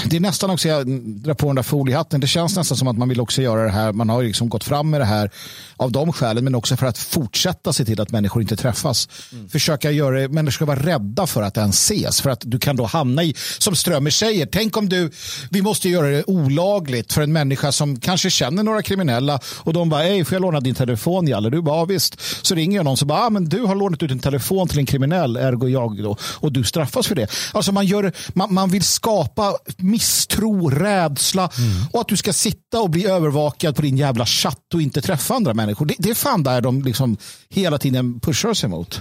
det 0.07 0.17
är 0.17 0.21
nästan 0.21 0.51
också, 0.51 0.69
jag 0.69 0.87
drar 1.01 1.35
på 1.35 1.47
den 1.47 1.57
där 1.57 1.62
foliehatten, 1.62 2.21
det 2.21 2.27
känns 2.27 2.57
nästan 2.57 2.77
som 2.77 2.89
att 2.89 2.99
man 2.99 3.09
vill 3.09 3.21
också 3.21 3.43
göra 3.43 3.65
det 3.65 3.71
här, 3.71 3.93
man 3.93 4.09
har 4.09 4.23
liksom 4.23 4.49
gått 4.49 4.65
fram 4.65 4.91
med 4.91 5.01
det 5.01 5.05
här 5.05 5.31
av 5.77 5.93
de 5.93 6.12
skälen, 6.12 6.45
men 6.45 6.55
också 6.55 6.77
för 6.77 6.87
att 6.87 6.99
fortsätta 6.99 7.73
se 7.73 7.85
till 7.85 8.01
att 8.01 8.11
människor 8.11 8.43
inte 8.43 8.57
träffas. 8.57 9.09
Försöka 9.49 9.91
göra 9.91 10.21
det, 10.21 10.29
människor 10.29 10.53
ska 10.53 10.65
vara 10.65 10.81
rädda 10.81 11.27
för 11.27 11.43
att 11.43 11.57
ens 11.57 11.91
ses, 11.91 12.21
för 12.21 12.31
att 12.31 12.43
du 12.45 12.59
kan 12.59 12.77
då 12.77 12.85
hamna 12.85 13.23
i, 13.23 13.35
som 13.59 13.77
Strömmer 13.77 14.11
säger, 14.11 14.47
tänk 14.47 14.77
om 14.77 14.89
du, 14.89 15.11
vi 15.51 15.62
måste 15.62 15.89
göra 15.89 16.07
det 16.07 16.25
olagligt 16.27 17.12
för 17.12 17.23
en 17.23 17.33
människa 17.33 17.73
som 17.73 18.01
kanske 18.01 18.31
känner 18.31 18.62
några 18.62 18.83
kriminella 18.83 19.41
och 19.47 19.73
de 19.73 19.89
bara, 19.89 20.03
hej, 20.03 20.25
får 20.25 20.35
jag 20.35 20.43
låna 20.43 20.61
din 20.61 20.75
telefon 20.75 21.27
Jalle? 21.27 21.51
Du 21.51 21.62
bara, 21.62 21.77
ja, 21.77 21.85
visst. 21.85 22.21
Så 22.43 22.55
ringer 22.55 22.77
jag 22.77 22.85
någon 22.85 22.97
som 22.97 23.09
bara, 23.09 23.27
ah, 23.27 23.31
men 23.31 23.45
du 23.45 23.61
har 23.61 23.75
lånat 23.75 24.03
ut 24.03 24.11
en 24.11 24.19
telefon 24.19 24.69
till 24.69 24.79
en 24.79 24.87
kriminell, 24.87 25.37
ergo 25.37 25.69
jag 25.69 26.03
då, 26.03 26.17
och 26.23 26.53
du 26.53 26.65
straffas 26.65 27.07
för 27.07 27.15
det. 27.15 27.31
Alltså 27.53 27.73
man, 27.73 27.87
gör, 27.87 28.12
man, 28.35 28.55
man 28.55 28.71
vill 28.71 28.83
skapa 28.83 29.55
misstro, 29.79 30.71
rädsla 30.71 31.50
och 31.93 32.00
att 32.00 32.09
du 32.09 32.17
ska 32.17 32.33
sitta 32.33 32.81
och 32.81 32.91
bli 32.91 33.07
övervakad 33.07 33.76
på 33.76 33.83
din 33.83 33.97
jävla 33.97 34.26
chatt 34.26 34.75
och 34.75 34.83
inte 34.83 35.00
träffa 35.00 35.35
andra 35.35 35.55
människor. 35.55 35.87
Det, 35.87 35.95
det 35.99 36.11
är 36.11 36.14
fan 36.14 36.43
där 36.43 36.61
de 36.61 36.83
liksom 36.83 37.17
hela 37.49 37.79
tiden 37.79 38.21
pushar 38.21 38.55
sig 38.55 38.69
mot. 38.69 39.00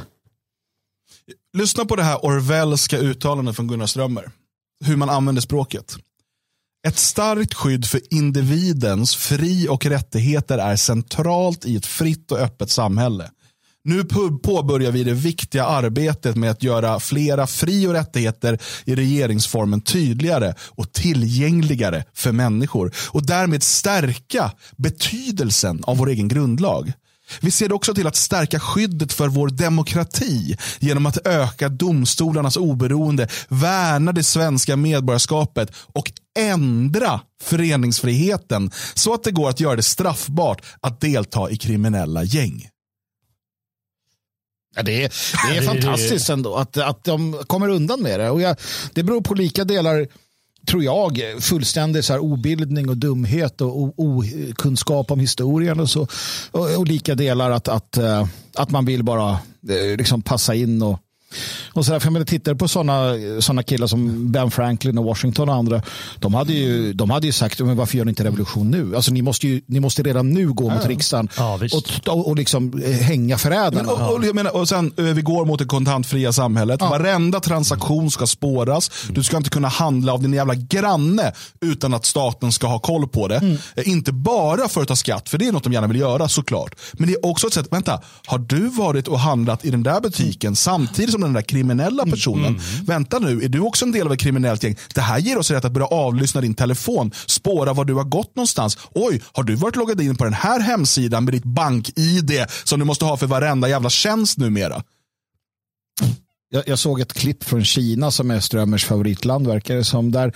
Lyssna 1.57 1.85
på 1.85 1.95
det 1.95 2.03
här 2.03 2.25
Orwellska 2.25 2.97
uttalandet 2.97 3.55
från 3.55 3.67
Gunnar 3.67 3.85
Strömmer. 3.85 4.31
Hur 4.85 4.95
man 4.95 5.09
använder 5.09 5.41
språket. 5.41 5.97
Ett 6.87 6.97
starkt 6.97 7.53
skydd 7.53 7.85
för 7.85 8.01
individens 8.13 9.15
fri 9.15 9.67
och 9.69 9.85
rättigheter 9.85 10.57
är 10.57 10.75
centralt 10.75 11.65
i 11.65 11.75
ett 11.75 11.85
fritt 11.85 12.31
och 12.31 12.39
öppet 12.39 12.69
samhälle. 12.69 13.29
Nu 13.83 14.03
påbörjar 14.43 14.91
vi 14.91 15.03
det 15.03 15.13
viktiga 15.13 15.65
arbetet 15.65 16.35
med 16.35 16.51
att 16.51 16.63
göra 16.63 16.99
flera 16.99 17.47
fri 17.47 17.87
och 17.87 17.93
rättigheter 17.93 18.59
i 18.85 18.95
regeringsformen 18.95 19.81
tydligare 19.81 20.53
och 20.69 20.93
tillgängligare 20.93 22.03
för 22.13 22.31
människor 22.31 22.91
och 23.09 23.25
därmed 23.25 23.63
stärka 23.63 24.51
betydelsen 24.77 25.83
av 25.83 25.97
vår 25.97 26.09
egen 26.09 26.27
grundlag. 26.27 26.93
Vi 27.41 27.51
ser 27.51 27.71
också 27.71 27.93
till 27.93 28.07
att 28.07 28.15
stärka 28.15 28.59
skyddet 28.59 29.13
för 29.13 29.27
vår 29.27 29.47
demokrati 29.49 30.57
genom 30.79 31.05
att 31.05 31.27
öka 31.27 31.69
domstolarnas 31.69 32.57
oberoende, 32.57 33.27
värna 33.49 34.11
det 34.11 34.23
svenska 34.23 34.75
medborgarskapet 34.75 35.71
och 35.93 36.11
ändra 36.39 37.21
föreningsfriheten 37.43 38.71
så 38.93 39.13
att 39.13 39.23
det 39.23 39.31
går 39.31 39.49
att 39.49 39.59
göra 39.59 39.75
det 39.75 39.83
straffbart 39.83 40.61
att 40.81 41.01
delta 41.01 41.49
i 41.49 41.57
kriminella 41.57 42.23
gäng. 42.23 42.67
Ja, 44.75 44.83
det 44.83 45.03
är, 45.03 45.13
det 45.51 45.57
är 45.57 45.61
fantastiskt 45.61 46.29
ändå 46.29 46.55
att, 46.55 46.77
att 46.77 47.03
de 47.03 47.43
kommer 47.47 47.69
undan 47.69 48.01
med 48.01 48.19
det. 48.19 48.29
Och 48.29 48.41
jag, 48.41 48.55
det 48.93 49.03
beror 49.03 49.21
på 49.21 49.33
lika 49.33 49.63
delar 49.63 50.07
tror 50.67 50.83
jag, 50.83 51.21
fullständig 51.39 52.03
så 52.03 52.13
här 52.13 52.19
obildning 52.19 52.89
och 52.89 52.97
dumhet 52.97 53.61
och 53.61 53.93
okunskap 53.99 55.11
om 55.11 55.19
historien 55.19 55.79
och 55.79 55.89
så. 55.89 56.07
Och, 56.51 56.75
och 56.77 56.87
lika 56.87 57.15
delar 57.15 57.51
att, 57.51 57.67
att, 57.67 57.97
eh, 57.97 58.27
att 58.55 58.71
man 58.71 58.85
vill 58.85 59.03
bara 59.03 59.31
eh, 59.69 59.97
liksom 59.97 60.21
passa 60.21 60.55
in 60.55 60.81
och 60.81 60.99
och 61.73 61.85
så 61.85 61.91
där, 61.91 61.99
för 61.99 62.11
jag 62.11 62.27
tittar 62.27 62.53
på 62.53 62.67
sådana 62.67 63.13
såna 63.39 63.63
killar 63.63 63.87
som 63.87 64.31
Ben 64.31 64.51
Franklin 64.51 64.97
och 64.97 65.05
Washington 65.05 65.49
och 65.49 65.55
andra. 65.55 65.81
De 66.19 66.33
hade 66.33 66.53
ju, 66.53 66.93
de 66.93 67.09
hade 67.09 67.27
ju 67.27 67.33
sagt, 67.33 67.59
men 67.59 67.77
varför 67.77 67.97
gör 67.97 68.05
ni 68.05 68.09
inte 68.09 68.23
revolution 68.23 68.71
nu? 68.71 68.95
Alltså, 68.95 69.11
ni, 69.11 69.21
måste 69.21 69.47
ju, 69.47 69.61
ni 69.65 69.79
måste 69.79 70.03
redan 70.03 70.29
nu 70.29 70.53
gå 70.53 70.69
mot 70.69 70.85
riksdagen 70.85 71.29
ja, 71.37 71.59
och, 72.07 72.27
och 72.27 72.35
liksom 72.35 72.81
eh, 72.85 72.91
hänga 72.91 73.37
förrädarna. 73.37 73.91
och, 73.91 74.15
och, 74.15 74.25
jag 74.25 74.35
menar, 74.35 74.55
och 74.55 74.69
sen, 74.69 74.93
eh, 74.97 75.03
vi 75.03 75.21
går 75.21 75.45
mot 75.45 75.59
det 75.59 75.65
kontantfria 75.65 76.33
samhället. 76.33 76.77
Ja. 76.79 76.89
Varenda 76.89 77.39
transaktion 77.39 78.11
ska 78.11 78.27
spåras. 78.27 78.91
Du 79.09 79.23
ska 79.23 79.37
inte 79.37 79.49
kunna 79.49 79.67
handla 79.67 80.13
av 80.13 80.21
din 80.21 80.33
jävla 80.33 80.55
granne 80.55 81.33
utan 81.61 81.93
att 81.93 82.05
staten 82.05 82.51
ska 82.51 82.67
ha 82.67 82.79
koll 82.79 83.07
på 83.07 83.27
det. 83.27 83.37
Mm. 83.37 83.57
Eh, 83.75 83.87
inte 83.87 84.11
bara 84.11 84.67
för 84.67 84.81
att 84.81 84.87
ta 84.87 84.95
skatt, 84.95 85.29
för 85.29 85.37
det 85.37 85.47
är 85.47 85.51
något 85.51 85.63
de 85.63 85.73
gärna 85.73 85.87
vill 85.87 85.99
göra 85.99 86.27
såklart. 86.27 86.75
Men 86.93 87.07
det 87.07 87.13
är 87.13 87.25
också 87.25 87.47
ett 87.47 87.53
sätt, 87.53 87.67
vänta, 87.71 88.01
har 88.25 88.37
du 88.37 88.67
varit 88.67 89.07
och 89.07 89.19
handlat 89.19 89.65
i 89.65 89.71
den 89.71 89.83
där 89.83 90.01
butiken 90.01 90.47
mm. 90.47 90.55
samtidigt 90.55 91.11
som 91.11 91.20
som 91.21 91.33
den 91.33 91.33
där 91.33 91.41
kriminella 91.41 92.03
mm, 92.03 92.11
personen. 92.11 92.45
Mm, 92.45 92.61
mm. 92.73 92.85
Vänta 92.85 93.19
nu, 93.19 93.43
är 93.43 93.49
du 93.49 93.59
också 93.59 93.85
en 93.85 93.91
del 93.91 94.07
av 94.07 94.13
ett 94.13 94.19
kriminellt 94.19 94.63
gäng? 94.63 94.75
Det 94.95 95.01
här 95.01 95.19
ger 95.19 95.37
oss 95.37 95.51
rätt 95.51 95.65
att 95.65 95.71
börja 95.71 95.87
avlyssna 95.87 96.41
din 96.41 96.53
telefon, 96.53 97.11
spåra 97.25 97.73
var 97.73 97.85
du 97.85 97.93
har 97.93 98.03
gått 98.03 98.35
någonstans. 98.35 98.77
Oj, 98.91 99.21
har 99.33 99.43
du 99.43 99.55
varit 99.55 99.75
loggad 99.75 100.01
in 100.01 100.15
på 100.15 100.23
den 100.23 100.33
här 100.33 100.59
hemsidan 100.59 101.25
med 101.25 101.33
ditt 101.33 101.43
bank-id 101.43 102.45
som 102.63 102.79
du 102.79 102.85
måste 102.85 103.05
ha 103.05 103.17
för 103.17 103.27
varenda 103.27 103.69
jävla 103.69 103.89
tjänst 103.89 104.37
numera? 104.37 104.83
Jag, 106.53 106.63
jag, 106.67 106.79
såg 106.79 106.99
ett 106.99 107.13
klipp 107.13 107.43
från 107.43 107.65
Kina 107.65 108.11
som 108.11 108.31
är 108.31 108.39
Strömmers 108.39 108.85
favoritland 108.85 109.47
verkar 109.47 109.75
det 109.75 109.83
som. 109.83 110.11
Där 110.11 110.33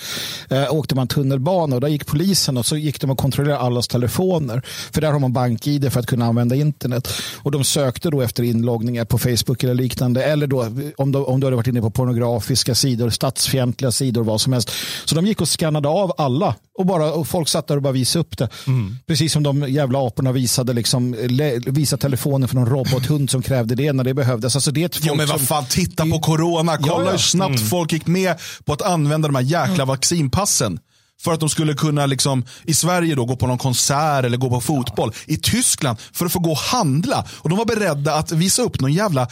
eh, 0.49 0.73
åkte 0.73 0.95
man 0.95 1.07
tunnelbana 1.07 1.75
och 1.75 1.81
där 1.81 1.87
gick 1.87 2.05
polisen 2.05 2.57
och 2.57 2.65
så 2.65 2.77
gick 2.77 3.01
de 3.01 3.09
och 3.09 3.17
kontrollerade 3.17 3.59
allas 3.59 3.87
telefoner. 3.87 4.61
För 4.91 5.01
där 5.01 5.11
har 5.11 5.19
man 5.19 5.33
bank-id 5.33 5.93
för 5.93 5.99
att 5.99 6.05
kunna 6.05 6.25
använda 6.25 6.55
internet. 6.55 7.07
Och 7.37 7.51
de 7.51 7.63
sökte 7.63 8.09
då 8.09 8.21
efter 8.21 8.43
inloggningar 8.43 9.05
på 9.05 9.17
Facebook 9.17 9.63
eller 9.63 9.73
liknande. 9.73 10.23
Eller 10.23 10.47
då 10.47 10.61
om 10.97 11.11
du, 11.11 11.19
om 11.19 11.39
du 11.39 11.47
hade 11.47 11.55
varit 11.55 11.67
inne 11.67 11.81
på 11.81 11.89
pornografiska 11.89 12.75
sidor, 12.75 13.09
statsfientliga 13.09 13.91
sidor, 13.91 14.23
vad 14.23 14.41
som 14.41 14.53
helst. 14.53 14.71
Så 15.05 15.15
de 15.15 15.25
gick 15.25 15.41
och 15.41 15.49
skannade 15.49 15.89
av 15.89 16.13
alla 16.17 16.55
och, 16.77 16.85
bara, 16.85 17.13
och 17.13 17.27
folk 17.27 17.47
satt 17.47 17.67
där 17.67 17.75
och 17.75 17.81
bara 17.81 17.93
visade 17.93 18.21
upp 18.21 18.37
det. 18.37 18.49
Mm. 18.67 18.97
Precis 19.07 19.33
som 19.33 19.43
de 19.43 19.69
jävla 19.69 20.07
aporna 20.07 20.31
visade, 20.31 20.73
liksom, 20.73 21.15
visade 21.65 22.01
telefonen 22.01 22.49
för 22.49 22.55
någon 22.55 22.69
robothund 22.69 23.29
som 23.29 23.41
krävde 23.41 23.75
det 23.75 23.93
när 23.93 24.03
det 24.03 24.13
behövdes. 24.13 24.55
Alltså 24.55 24.71
det 24.71 24.83
är 24.83 24.89
jo, 25.01 25.15
men 25.15 25.27
vad 25.27 25.41
fan, 25.41 25.65
titta 25.69 26.04
på 26.11 26.19
corona. 26.19 26.77
Kolla 26.77 26.93
ja, 26.93 27.03
ja. 27.05 27.11
hur 27.11 27.17
snabbt 27.17 27.57
mm. 27.57 27.69
folk 27.69 27.91
gick 27.91 28.07
med 28.07 28.39
på 28.65 28.73
att 28.73 28.81
använda 28.81 29.27
de 29.27 29.35
här 29.35 29.43
jäkla 29.43 29.73
mm. 29.73 29.87
vaccinpassen. 29.87 30.79
För 31.21 31.33
att 31.33 31.39
de 31.39 31.49
skulle 31.49 31.73
kunna 31.73 32.05
liksom, 32.05 32.45
i 32.63 32.73
Sverige 32.73 33.15
då, 33.15 33.25
gå 33.25 33.35
på 33.35 33.47
någon 33.47 33.57
konsert 33.57 34.25
eller 34.25 34.37
gå 34.37 34.49
på 34.49 34.61
fotboll. 34.61 35.11
Ja. 35.13 35.33
I 35.33 35.37
Tyskland 35.37 35.97
för 36.13 36.25
att 36.25 36.31
få 36.31 36.39
gå 36.39 36.51
och 36.51 36.57
handla. 36.57 37.25
Och 37.31 37.49
de 37.49 37.57
var 37.57 37.65
beredda 37.65 38.15
att 38.15 38.31
visa 38.31 38.61
upp 38.61 38.79
någon 38.79 38.93
jävla 38.93 39.27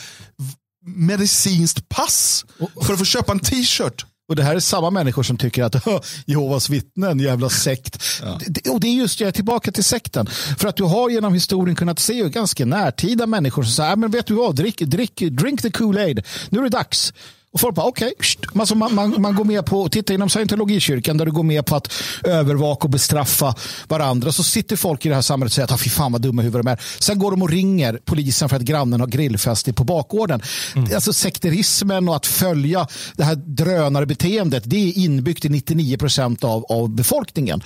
medicinskt 0.86 1.89
pass 1.89 2.46
för 2.86 2.94
att 2.94 3.00
få 3.00 3.06
köpa 3.06 3.32
en 3.32 3.39
t-shirt. 3.39 4.06
Och 4.30 4.36
det 4.36 4.44
här 4.44 4.56
är 4.56 4.60
samma 4.60 4.89
människor 4.89 5.24
som 5.24 5.38
tycker 5.38 5.63
att 5.63 5.75
Jehovas 6.25 6.70
vittnen, 6.70 7.20
jävla 7.20 7.50
sekt. 7.50 8.03
Ja. 8.22 8.39
Och 8.72 8.80
det 8.80 8.88
är 8.88 8.94
just 8.94 9.20
jag 9.20 9.27
är 9.27 9.32
tillbaka 9.32 9.72
till 9.72 9.84
sekten. 9.84 10.27
För 10.58 10.68
att 10.68 10.75
du 10.75 10.84
har 10.84 11.10
genom 11.10 11.34
historien 11.34 11.75
kunnat 11.75 12.00
se 12.00 12.30
ganska 12.30 12.65
närtida 12.65 13.27
människor 13.27 13.63
som 13.63 13.72
säger, 13.72 13.96
men 13.96 14.12
vet 14.12 14.25
du 14.25 14.34
vad, 14.34 14.56
drick, 14.56 14.80
drick, 14.80 15.20
drink 15.20 15.62
the 15.62 15.70
Kool-Aid. 15.70 16.24
Nu 16.50 16.60
är 16.60 16.63
det 16.63 16.70
dags. 16.70 17.13
Och 17.53 17.60
folk 17.60 17.75
bara, 17.75 17.86
okej. 17.86 18.13
Okay. 18.17 18.60
Alltså 18.60 18.75
man, 18.75 18.95
man, 18.95 19.22
man, 19.22 19.36
går 19.36 19.43
med 19.43 19.65
på, 19.65 19.89
titta 19.89 20.13
inom 20.13 20.29
scientologikyrkan 20.29 21.17
där 21.17 21.25
du 21.25 21.31
går 21.31 21.43
med 21.43 21.65
på 21.65 21.75
att 21.75 21.93
övervaka 22.24 22.83
och 22.83 22.89
bestraffa 22.89 23.55
varandra. 23.88 24.31
Så 24.31 24.43
sitter 24.43 24.75
folk 24.75 25.05
i 25.05 25.10
det 25.10 25.15
här 25.15 25.22
samhället 25.22 25.51
och 25.51 25.55
säger 25.55 25.65
att 25.65 25.72
ah, 25.72 25.77
fy 25.77 25.89
fan 25.89 26.12
vad 26.12 26.22
dumma 26.22 26.41
huvud 26.41 26.65
de 26.65 26.67
är. 26.67 26.81
Sen 27.00 27.19
går 27.19 27.31
de 27.31 27.41
och 27.41 27.50
ringer 27.50 28.00
polisen 28.05 28.50
för 28.50 28.55
att 28.55 28.62
grannen 28.62 29.00
har 29.00 29.07
grillfest 29.07 29.75
på 29.75 29.83
bakgården. 29.83 30.41
Mm. 30.75 30.95
Alltså 30.95 31.13
sekterismen 31.13 32.10
och 32.10 32.15
att 32.15 32.25
följa 32.25 32.88
det 33.15 33.24
här 33.24 33.36
drönarbeteendet, 33.36 34.63
det 34.65 34.89
är 34.89 34.98
inbyggt 34.98 35.45
i 35.45 35.50
99 35.50 35.98
procent 35.98 36.43
av, 36.43 36.65
av 36.69 36.89
befolkningen. 36.89 37.63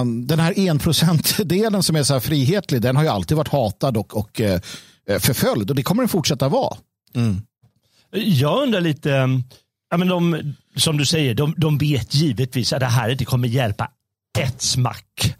Um, 0.00 0.26
den 0.26 0.40
här 0.40 0.68
enprocentdelen 0.68 1.82
som 1.82 1.96
är 1.96 2.02
så 2.02 2.12
här 2.12 2.20
frihetlig, 2.20 2.82
den 2.82 2.96
har 2.96 3.02
ju 3.02 3.08
alltid 3.08 3.36
varit 3.36 3.48
hatad 3.48 3.96
och, 3.96 4.16
och 4.16 4.40
uh, 4.40 5.18
förföljd 5.18 5.70
och 5.70 5.76
det 5.76 5.82
kommer 5.82 6.02
den 6.02 6.08
fortsätta 6.08 6.48
vara. 6.48 6.76
Mm. 7.14 7.40
Jag 8.12 8.62
undrar 8.62 8.80
lite, 8.80 9.42
ja, 9.90 9.96
men 9.96 10.08
de, 10.08 10.54
som 10.76 10.96
du 10.96 11.06
säger, 11.06 11.34
de, 11.34 11.54
de 11.56 11.78
vet 11.78 12.14
givetvis 12.14 12.72
att 12.72 12.80
det 12.80 12.86
här 12.86 13.08
inte 13.08 13.24
kommer 13.24 13.48
hjälpa 13.48 13.90
ett 14.38 14.62
smack. 14.62 15.36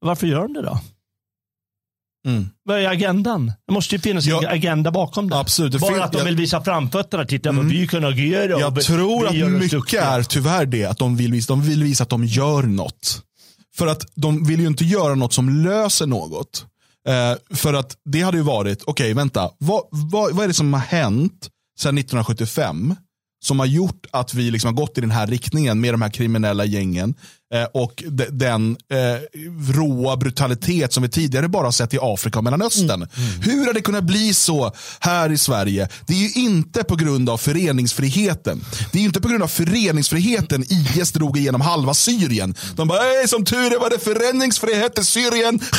Varför 0.00 0.26
gör 0.26 0.42
de 0.42 0.52
det 0.52 0.62
då? 0.62 0.80
Mm. 2.26 2.48
Vad 2.62 2.78
är 2.78 2.88
agendan? 2.88 3.52
Det 3.66 3.72
måste 3.72 3.94
ju 3.94 4.00
finnas 4.00 4.26
ja, 4.26 4.42
en 4.42 4.48
agenda 4.48 4.90
bakom 4.90 5.30
det. 5.30 5.38
Absolut, 5.38 5.72
det 5.72 5.78
Bara 5.78 6.04
att 6.04 6.12
de 6.12 6.24
vill 6.24 6.36
visa 6.36 6.64
framfötterna. 6.64 7.24
Titta 7.24 7.48
mm. 7.48 7.64
vad 7.64 7.72
vi 7.72 7.86
kan 7.86 8.04
agera. 8.04 8.60
Jag 8.60 8.80
tror 8.80 9.26
att 9.26 9.52
mycket 9.52 9.94
är 9.94 10.22
tyvärr 10.22 10.66
det. 10.66 10.84
Att 10.84 10.98
de 10.98 11.16
vill, 11.16 11.32
visa, 11.32 11.52
de 11.52 11.62
vill 11.62 11.82
visa 11.82 12.02
att 12.02 12.10
de 12.10 12.24
gör 12.24 12.62
något. 12.62 13.22
För 13.76 13.86
att 13.86 14.06
de 14.14 14.44
vill 14.44 14.60
ju 14.60 14.66
inte 14.66 14.84
göra 14.84 15.14
något 15.14 15.32
som 15.32 15.48
löser 15.48 16.06
något. 16.06 16.66
Eh, 17.08 17.56
för 17.56 17.74
att 17.74 17.96
det 18.04 18.20
hade 18.20 18.36
ju 18.36 18.42
varit, 18.42 18.82
okej 18.82 18.92
okay, 18.92 19.14
vänta, 19.14 19.50
vad, 19.58 19.82
vad, 19.90 20.34
vad 20.34 20.44
är 20.44 20.48
det 20.48 20.54
som 20.54 20.72
har 20.72 20.80
hänt 20.80 21.48
sedan 21.78 21.98
1975 21.98 22.94
som 23.40 23.58
har 23.58 23.66
gjort 23.66 24.06
att 24.10 24.34
vi 24.34 24.50
liksom 24.50 24.68
har 24.68 24.82
gått 24.82 24.98
i 24.98 25.00
den 25.00 25.10
här 25.10 25.26
riktningen 25.26 25.80
med 25.80 25.94
de 25.94 26.02
här 26.02 26.10
kriminella 26.10 26.64
gängen 26.64 27.14
eh, 27.54 27.64
och 27.64 28.04
de, 28.06 28.24
den 28.24 28.76
eh, 28.92 29.20
råa 29.74 30.16
brutalitet 30.16 30.92
som 30.92 31.02
vi 31.02 31.08
tidigare 31.08 31.48
bara 31.48 31.72
sett 31.72 31.94
i 31.94 31.98
Afrika 32.00 32.38
och 32.38 32.44
Mellanöstern. 32.44 32.90
Mm. 32.90 33.08
Mm. 33.16 33.42
Hur 33.42 33.66
har 33.66 33.72
det 33.72 33.80
kunnat 33.80 34.04
bli 34.04 34.34
så 34.34 34.72
här 35.00 35.32
i 35.32 35.38
Sverige? 35.38 35.88
Det 36.06 36.14
är 36.14 36.18
ju 36.18 36.32
inte 36.32 36.84
på 36.84 36.96
grund 36.96 37.30
av 37.30 37.38
föreningsfriheten. 37.38 38.64
Det 38.92 38.98
är 38.98 39.02
inte 39.02 39.20
på 39.20 39.28
grund 39.28 39.42
av 39.42 39.48
föreningsfriheten 39.48 40.64
IS 40.68 41.12
drog 41.12 41.38
igenom 41.38 41.60
halva 41.60 41.94
Syrien. 41.94 42.54
De 42.76 42.88
bara, 42.88 43.26
som 43.26 43.44
tur 43.44 43.74
är 43.74 43.80
var 43.80 43.90
det 43.90 43.98
föreningsfrihet 43.98 44.98
i 44.98 45.04
Syrien. 45.04 45.60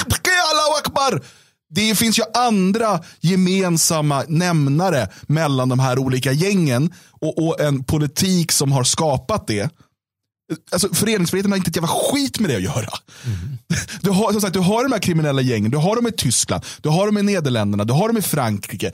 Allahu 0.51 0.77
akbar! 0.79 1.21
Det 1.69 1.95
finns 1.95 2.19
ju 2.19 2.23
andra 2.33 2.99
gemensamma 3.19 4.23
nämnare 4.27 5.07
mellan 5.27 5.69
de 5.69 5.79
här 5.79 5.99
olika 5.99 6.31
gängen 6.31 6.93
och, 7.21 7.47
och 7.47 7.61
en 7.61 7.83
politik 7.83 8.51
som 8.51 8.71
har 8.71 8.83
skapat 8.83 9.47
det. 9.47 9.69
Alltså, 10.71 10.93
föreningsfriheten 10.93 11.51
har 11.51 11.57
inte 11.57 11.69
ett 11.69 11.75
jävla 11.75 11.87
skit 11.87 12.39
med 12.39 12.49
det 12.49 12.55
att 12.55 12.61
göra. 12.61 12.89
Mm. 13.25 13.57
Du, 14.01 14.09
har, 14.09 14.31
som 14.31 14.41
sagt, 14.41 14.53
du 14.53 14.59
har 14.59 14.83
de 14.83 14.91
här 14.91 14.99
kriminella 14.99 15.41
gängen, 15.41 15.71
du 15.71 15.77
har 15.77 15.95
dem 15.95 16.07
i 16.07 16.11
Tyskland, 16.11 16.65
du 16.81 16.89
har 16.89 17.05
dem 17.05 17.17
i 17.17 17.23
Nederländerna, 17.23 17.83
du 17.83 17.93
har 17.93 18.07
dem 18.07 18.17
i 18.17 18.21
Frankrike. 18.21 18.91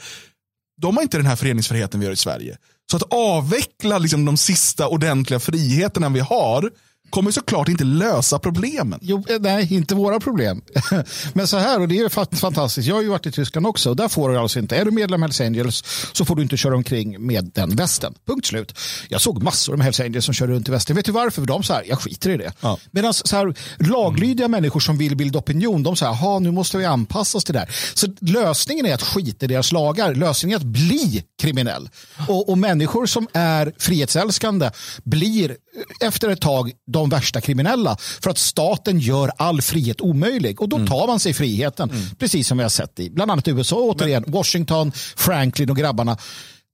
De 0.81 0.95
har 0.95 1.03
inte 1.03 1.17
den 1.17 1.25
här 1.25 1.35
föreningsfriheten 1.35 1.99
vi 1.99 2.05
har 2.05 2.13
i 2.13 2.17
Sverige. 2.17 2.57
Så 2.91 2.97
att 2.97 3.03
avveckla 3.13 3.97
liksom, 3.97 4.25
de 4.25 4.37
sista 4.37 4.87
ordentliga 4.87 5.39
friheterna 5.39 6.09
vi 6.09 6.19
har 6.19 6.71
kommer 7.09 7.31
såklart 7.31 7.67
inte 7.67 7.83
lösa 7.83 8.39
problemen. 8.39 8.99
Jo, 9.01 9.23
eh, 9.29 9.39
nej, 9.39 9.73
inte 9.73 9.95
våra 9.95 10.19
problem. 10.19 10.61
Men 11.33 11.47
så 11.47 11.57
här, 11.57 11.79
och 11.79 11.87
det 11.87 11.99
är 11.99 12.35
fantastiskt. 12.35 12.87
Jag 12.87 12.95
har 12.95 13.01
ju 13.01 13.09
varit 13.09 13.25
i 13.25 13.31
Tyskland 13.31 13.67
också 13.67 13.89
och 13.89 13.95
där 13.95 14.07
får 14.07 14.29
du 14.29 14.37
alltså 14.37 14.59
inte, 14.59 14.75
är 14.75 14.85
du 14.85 14.91
medlem 14.91 15.21
i 15.21 15.23
Hells 15.23 15.41
Angels 15.41 15.83
så 16.13 16.25
får 16.25 16.35
du 16.35 16.41
inte 16.41 16.57
köra 16.57 16.75
omkring 16.75 17.25
med 17.25 17.51
den 17.53 17.75
västen. 17.75 18.13
Punkt 18.27 18.45
slut. 18.45 18.77
Jag 19.09 19.21
såg 19.21 19.43
massor 19.43 19.77
med 19.77 19.83
Hells 19.83 19.99
Angels 19.99 20.25
som 20.25 20.33
kör 20.33 20.47
runt 20.47 20.69
i 20.69 20.71
västen. 20.71 20.95
Vet 20.95 21.05
du 21.05 21.11
varför? 21.11 21.41
För 21.41 21.47
de 21.47 21.63
så 21.63 21.73
här, 21.73 21.83
jag 21.87 22.01
skiter 22.01 22.29
i 22.29 22.37
det. 22.37 22.53
Ja. 22.61 22.77
Medan 22.91 23.13
så 23.13 23.35
här, 23.35 23.53
laglydiga 23.77 24.45
mm. 24.45 24.51
människor 24.51 24.79
som 24.79 24.97
vill 24.97 25.15
bilda 25.15 25.39
opinion, 25.39 25.83
de 25.83 25.95
säger, 25.95 26.39
nu 26.39 26.51
måste 26.51 26.77
vi 26.77 26.85
anpassa 26.85 27.37
oss 27.37 27.43
till 27.43 27.53
det 27.53 27.59
här. 27.59 27.69
Så 27.93 28.07
lösningen 28.19 28.85
är 28.85 28.93
att 28.93 29.01
skita 29.01 29.45
i 29.45 29.47
deras 29.47 29.71
lagar. 29.71 30.15
Lösningen 30.15 30.55
är 30.55 30.59
att 30.59 30.67
bli 30.67 31.23
kriminell. 31.41 31.89
Och, 32.27 32.49
och 32.49 32.57
människor 32.57 33.05
som 33.05 33.27
är 33.33 33.73
frihetsälskande 33.79 34.71
blir 35.03 35.57
efter 36.01 36.29
ett 36.29 36.41
tag 36.41 36.71
de 36.95 37.09
värsta 37.09 37.41
kriminella 37.41 37.97
för 38.21 38.29
att 38.29 38.37
staten 38.37 38.99
gör 38.99 39.31
all 39.37 39.61
frihet 39.61 40.01
omöjlig 40.01 40.61
och 40.61 40.69
då 40.69 40.77
tar 40.87 41.07
man 41.07 41.19
sig 41.19 41.33
friheten. 41.33 41.91
Precis 42.19 42.47
som 42.47 42.57
vi 42.57 42.63
har 42.63 42.69
sett 42.69 42.99
i 42.99 43.09
bland 43.09 43.31
annat 43.31 43.47
USA, 43.47 43.75
återigen, 43.75 44.23
Washington, 44.27 44.91
Franklin 45.15 45.69
och 45.69 45.77
grabbarna. 45.77 46.17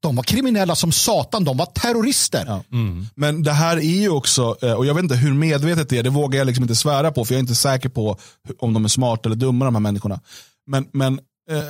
De 0.02 0.16
var 0.16 0.24
kriminella 0.24 0.76
som 0.76 0.92
satan, 0.92 1.44
de 1.44 1.58
var 1.58 1.66
terrorister. 1.66 2.64
Men 3.16 3.44
det 3.44 3.52
här 3.52 3.78
är 3.78 4.02
ju 4.02 4.10
också, 4.10 4.58
eh, 4.62 4.74
och 4.74 4.86
jag 4.86 4.94
vet 4.94 5.04
inte 5.04 5.16
hur 5.16 5.34
medvetet 5.34 5.90
det 5.90 5.98
är, 5.98 6.04
det 6.04 6.10
vågar 6.10 6.38
jag 6.38 6.46
liksom 6.46 6.64
inte 6.64 6.76
svära 6.76 7.12
på, 7.12 7.26
för 7.26 7.34
jag 7.34 7.38
är 7.38 7.42
inte 7.42 7.56
säker 7.56 7.90
på 7.90 8.18
om 8.60 8.74
de 8.74 8.86
är 8.86 8.90
smarta 8.90 9.30
eller 9.30 9.36
dumma 9.36 9.66
de 9.66 9.76
här 9.76 9.80
människorna. 9.80 10.20
Men, 10.68 10.88
men 10.94 11.14
eh, 11.52 11.64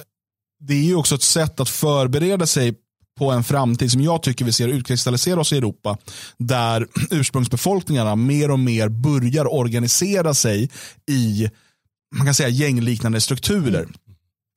det 0.60 0.74
är 0.74 0.84
ju 0.84 0.96
också 0.96 1.16
ett 1.16 1.24
sätt 1.24 1.60
att 1.60 1.70
förbereda 1.70 2.48
sig 2.48 2.74
på 3.22 3.32
en 3.32 3.44
framtid 3.44 3.92
som 3.92 4.02
jag 4.02 4.24
tycker 4.24 4.46
vi 4.46 4.52
ser 4.52 4.68
utkristallisera 4.68 5.40
oss 5.40 5.54
i 5.54 5.58
Europa. 5.58 5.98
Där 6.38 6.88
ursprungsbefolkningarna 7.12 8.16
mer 8.16 8.52
och 8.52 8.60
mer 8.60 8.90
börjar 8.90 9.54
organisera 9.54 10.34
sig 10.34 10.70
i 11.12 11.50
man 12.16 12.26
kan 12.26 12.34
säga 12.34 12.50
gängliknande 12.50 13.22
strukturer. 13.22 13.88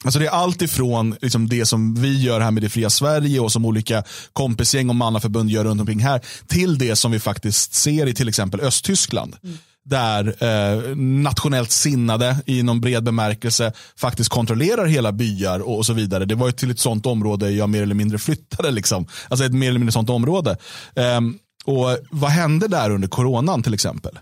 Alltså 0.04 0.20
det 0.20 0.26
är 0.26 0.30
allt 0.30 0.62
ifrån 0.62 1.16
liksom 1.20 1.48
det 1.48 1.66
som 1.66 1.94
vi 1.94 2.22
gör 2.22 2.40
här 2.40 2.50
med 2.50 2.62
det 2.62 2.68
fria 2.68 2.90
Sverige 2.90 3.40
och 3.40 3.52
som 3.52 3.64
olika 3.64 4.04
kompisgäng 4.32 4.88
och 4.88 4.96
mannaförbund 4.96 5.50
gör 5.50 5.64
runt 5.64 5.80
omkring 5.80 6.00
här 6.00 6.20
till 6.46 6.78
det 6.78 6.96
som 6.96 7.12
vi 7.12 7.20
faktiskt 7.20 7.74
ser 7.74 8.06
i 8.06 8.14
till 8.14 8.28
exempel 8.28 8.60
Östtyskland. 8.60 9.36
Mm. 9.42 9.58
Där 9.84 10.44
eh, 10.44 10.96
nationellt 10.96 11.70
sinnade 11.70 12.36
i 12.46 12.62
någon 12.62 12.80
bred 12.80 13.04
bemärkelse 13.04 13.72
faktiskt 13.96 14.30
kontrollerar 14.30 14.86
hela 14.86 15.12
byar 15.12 15.60
och, 15.60 15.76
och 15.76 15.86
så 15.86 15.92
vidare. 15.92 16.24
Det 16.24 16.34
var 16.34 16.46
ju 16.46 16.52
till 16.52 16.70
ett 16.70 16.78
sånt 16.78 17.06
område 17.06 17.50
jag 17.50 17.68
mer 17.68 17.82
eller 17.82 17.94
mindre 17.94 18.18
flyttade. 18.18 18.70
Liksom. 18.70 19.06
Alltså 19.28 19.44
ett 19.44 19.52
mer 19.52 19.68
eller 19.68 19.78
mindre 19.78 19.92
sånt 19.92 20.10
område. 20.10 20.56
Eh, 20.94 21.20
och 21.64 21.98
Vad 22.10 22.30
hände 22.30 22.68
där 22.68 22.90
under 22.90 23.08
coronan 23.08 23.62
till 23.62 23.74
exempel? 23.74 24.18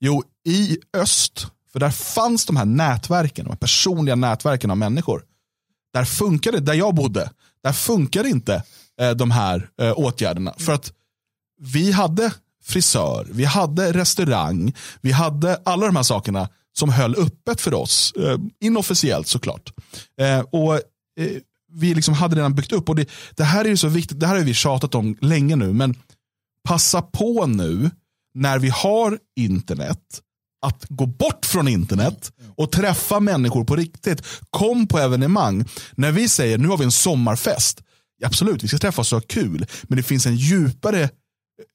Jo, 0.00 0.22
i 0.48 0.78
öst, 0.96 1.46
för 1.72 1.80
där 1.80 1.90
fanns 1.90 2.46
de 2.46 2.56
här 2.56 2.64
nätverken, 2.64 3.44
de 3.44 3.50
här 3.50 3.56
personliga 3.56 4.14
nätverken 4.14 4.70
av 4.70 4.76
människor. 4.76 5.24
Där 5.92 6.04
funkade, 6.04 6.60
där 6.60 6.74
jag 6.74 6.94
bodde, 6.94 7.30
där 7.62 7.72
funkade 7.72 8.28
inte 8.28 8.62
eh, 9.00 9.10
de 9.10 9.30
här 9.30 9.68
eh, 9.80 9.98
åtgärderna. 9.98 10.54
För 10.58 10.72
att 10.72 10.92
vi 11.60 11.92
hade 11.92 12.32
frisör, 12.62 13.26
vi 13.30 13.44
hade 13.44 13.92
restaurang, 13.92 14.74
vi 15.00 15.12
hade 15.12 15.60
alla 15.64 15.86
de 15.86 15.96
här 15.96 16.02
sakerna 16.02 16.48
som 16.78 16.88
höll 16.90 17.16
öppet 17.18 17.60
för 17.60 17.74
oss. 17.74 18.12
Eh, 18.12 18.38
inofficiellt 18.60 19.26
såklart. 19.26 19.72
Eh, 20.20 20.40
och 20.40 20.74
eh, 20.74 20.80
Vi 21.72 21.94
liksom 21.94 22.14
hade 22.14 22.36
redan 22.36 22.54
byggt 22.54 22.72
upp. 22.72 22.88
och 22.88 22.96
det, 22.96 23.08
det 23.36 23.44
här 23.44 23.64
är 23.64 23.68
ju 23.68 23.76
så 23.76 23.88
viktigt, 23.88 24.20
det 24.20 24.26
här 24.26 24.36
har 24.36 24.42
vi 24.42 24.54
tjatat 24.54 24.94
om 24.94 25.16
länge 25.20 25.56
nu. 25.56 25.72
Men 25.72 25.94
passa 26.68 27.02
på 27.02 27.46
nu 27.46 27.90
när 28.34 28.58
vi 28.58 28.68
har 28.68 29.18
internet 29.36 30.20
att 30.66 30.84
gå 30.88 31.06
bort 31.06 31.46
från 31.46 31.68
internet 31.68 32.32
och 32.56 32.72
träffa 32.72 33.20
människor 33.20 33.64
på 33.64 33.76
riktigt. 33.76 34.22
Kom 34.50 34.86
på 34.86 34.98
evenemang. 34.98 35.64
När 35.92 36.12
vi 36.12 36.28
säger 36.28 36.58
nu 36.58 36.68
har 36.68 36.76
vi 36.76 36.84
en 36.84 36.92
sommarfest. 36.92 37.82
Absolut, 38.24 38.64
vi 38.64 38.68
ska 38.68 38.78
träffas 38.78 39.12
och 39.12 39.16
ha 39.16 39.26
kul. 39.28 39.66
Men 39.82 39.96
det 39.96 40.02
finns 40.02 40.26
en 40.26 40.36
djupare 40.36 41.08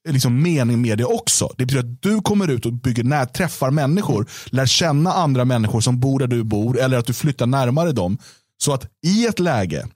liksom, 0.08 0.42
mening 0.42 0.80
med 0.82 0.98
det 0.98 1.04
också. 1.04 1.52
Det 1.58 1.66
betyder 1.66 1.88
att 1.88 2.02
du 2.02 2.20
kommer 2.20 2.48
ut 2.48 2.66
och 2.66 2.72
bygger 2.72 3.04
när, 3.04 3.26
träffar 3.26 3.70
människor, 3.70 4.26
lär 4.46 4.66
känna 4.66 5.12
andra 5.12 5.44
människor 5.44 5.80
som 5.80 6.00
bor 6.00 6.18
där 6.18 6.26
du 6.26 6.44
bor 6.44 6.78
eller 6.78 6.98
att 6.98 7.06
du 7.06 7.14
flyttar 7.14 7.46
närmare 7.46 7.92
dem. 7.92 8.18
Så 8.58 8.72
att 8.72 8.86
i 9.06 9.26
ett 9.26 9.38
läge 9.38 9.88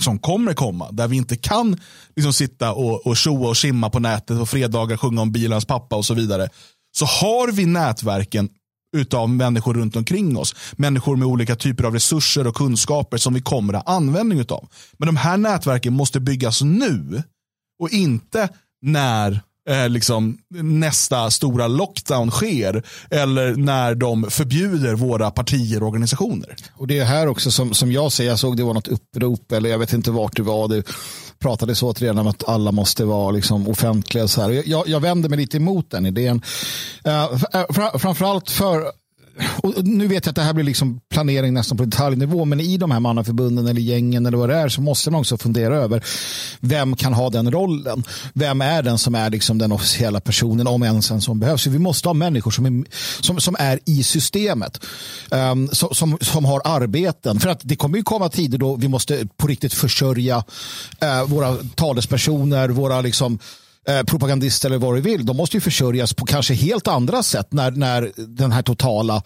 som 0.00 0.18
kommer 0.18 0.54
komma, 0.54 0.90
där 0.92 1.08
vi 1.08 1.16
inte 1.16 1.36
kan 1.36 1.80
liksom 2.16 2.32
sitta 2.32 2.72
och, 2.72 3.06
och 3.06 3.16
tjoa 3.16 3.48
och 3.48 3.56
simma 3.56 3.90
på 3.90 3.98
nätet 3.98 4.40
och 4.40 4.48
fredagar 4.48 4.96
sjunga 4.96 5.22
om 5.22 5.32
bilens 5.32 5.64
pappa 5.64 5.96
och 5.96 6.04
så 6.04 6.14
vidare. 6.14 6.48
Så 6.96 7.04
har 7.04 7.52
vi 7.52 7.66
nätverken 7.66 8.48
utav 8.96 9.30
människor 9.30 9.74
runt 9.74 9.96
omkring 9.96 10.36
oss. 10.36 10.54
Människor 10.72 11.16
med 11.16 11.28
olika 11.28 11.56
typer 11.56 11.84
av 11.84 11.94
resurser 11.94 12.46
och 12.46 12.56
kunskaper 12.56 13.16
som 13.16 13.34
vi 13.34 13.40
kommer 13.40 13.74
att 13.74 13.86
ha 13.86 13.94
användning 13.94 14.40
utav. 14.40 14.68
Men 14.98 15.06
de 15.06 15.16
här 15.16 15.36
nätverken 15.36 15.92
måste 15.92 16.20
byggas 16.20 16.62
nu 16.62 17.22
och 17.82 17.90
inte 17.90 18.48
när 18.82 19.40
eh, 19.68 19.88
liksom, 19.88 20.38
nästa 20.62 21.30
stora 21.30 21.68
lockdown 21.68 22.30
sker 22.30 22.82
eller 23.10 23.56
när 23.56 23.94
de 23.94 24.30
förbjuder 24.30 24.94
våra 24.94 25.30
partier 25.30 25.82
och 25.82 25.88
organisationer. 25.88 26.56
Och 26.74 26.86
det 26.86 26.98
är 26.98 27.04
här 27.04 27.26
också 27.26 27.50
som, 27.50 27.74
som 27.74 27.92
jag 27.92 28.12
ser, 28.12 28.24
jag 28.24 28.38
såg 28.38 28.56
det 28.56 28.62
var 28.62 28.74
något 28.74 28.88
upprop 28.88 29.52
eller 29.52 29.70
jag 29.70 29.78
vet 29.78 29.92
inte 29.92 30.10
vart 30.10 30.36
det 30.36 30.42
var. 30.42 30.68
Det 30.68 30.82
pratades 31.38 31.82
återigen 31.82 32.18
om 32.18 32.26
att 32.26 32.48
alla 32.48 32.72
måste 32.72 33.04
vara 33.04 33.30
liksom 33.30 33.68
offentliga. 33.68 34.28
Så 34.28 34.42
här. 34.42 34.62
Jag, 34.66 34.88
jag 34.88 35.00
vänder 35.00 35.28
mig 35.28 35.38
lite 35.38 35.56
emot 35.56 35.90
den 35.90 36.06
idén. 36.06 36.42
Uh, 37.06 37.38
fr 37.70 37.98
framförallt 37.98 38.50
för 38.50 39.01
och 39.62 39.84
nu 39.84 40.06
vet 40.06 40.26
jag 40.26 40.30
att 40.30 40.36
det 40.36 40.42
här 40.42 40.52
blir 40.52 40.64
liksom 40.64 41.00
planering 41.10 41.54
nästan 41.54 41.78
på 41.78 41.84
detaljnivå, 41.84 42.44
men 42.44 42.60
i 42.60 42.76
de 42.76 42.90
här 42.90 43.00
mannaförbunden 43.00 43.66
eller 43.66 43.80
gängen 43.80 44.26
eller 44.26 44.38
vad 44.38 44.48
det 44.48 44.56
är 44.56 44.68
så 44.68 44.80
måste 44.80 45.10
man 45.10 45.20
också 45.20 45.38
fundera 45.38 45.76
över 45.76 46.04
vem 46.60 46.96
kan 46.96 47.14
ha 47.14 47.30
den 47.30 47.50
rollen? 47.50 48.04
Vem 48.34 48.60
är 48.60 48.82
den 48.82 48.98
som 48.98 49.14
är 49.14 49.30
liksom 49.30 49.58
den 49.58 49.72
officiella 49.72 50.20
personen, 50.20 50.66
om 50.66 50.82
ens 50.82 51.10
en 51.10 51.20
som 51.20 51.40
behövs? 51.40 51.66
Vi 51.66 51.78
måste 51.78 52.08
ha 52.08 52.14
människor 52.14 52.50
som 52.50 52.66
är, 52.66 52.84
som, 53.22 53.40
som 53.40 53.56
är 53.58 53.78
i 53.84 54.02
systemet, 54.02 54.84
ehm, 55.30 55.50
um, 55.50 55.68
som, 55.72 55.88
som, 55.94 56.18
som, 56.20 56.44
har 56.44 56.60
arbeten. 56.64 57.40
För 57.40 57.48
att 57.48 57.60
det 57.62 57.76
kommer 57.76 57.96
ju 57.96 58.02
komma 58.02 58.28
tider 58.28 58.58
då 58.58 58.76
vi 58.76 58.88
måste 58.88 59.26
på 59.36 59.46
riktigt 59.46 59.74
försörja 59.74 60.36
uh, 60.36 61.24
våra 61.26 61.56
talespersoner, 61.74 62.68
våra 62.68 63.00
liksom 63.00 63.38
Eh, 63.88 64.02
propagandister 64.02 64.68
eller 64.68 64.78
vad 64.78 64.94
du 64.94 65.00
vill, 65.00 65.26
de 65.26 65.36
måste 65.36 65.56
ju 65.56 65.60
försörjas 65.60 66.14
på 66.14 66.26
kanske 66.26 66.54
helt 66.54 66.88
andra 66.88 67.22
sätt 67.22 67.52
när, 67.52 67.70
när 67.70 68.12
den 68.16 68.52
här 68.52 68.62
totala 68.62 69.22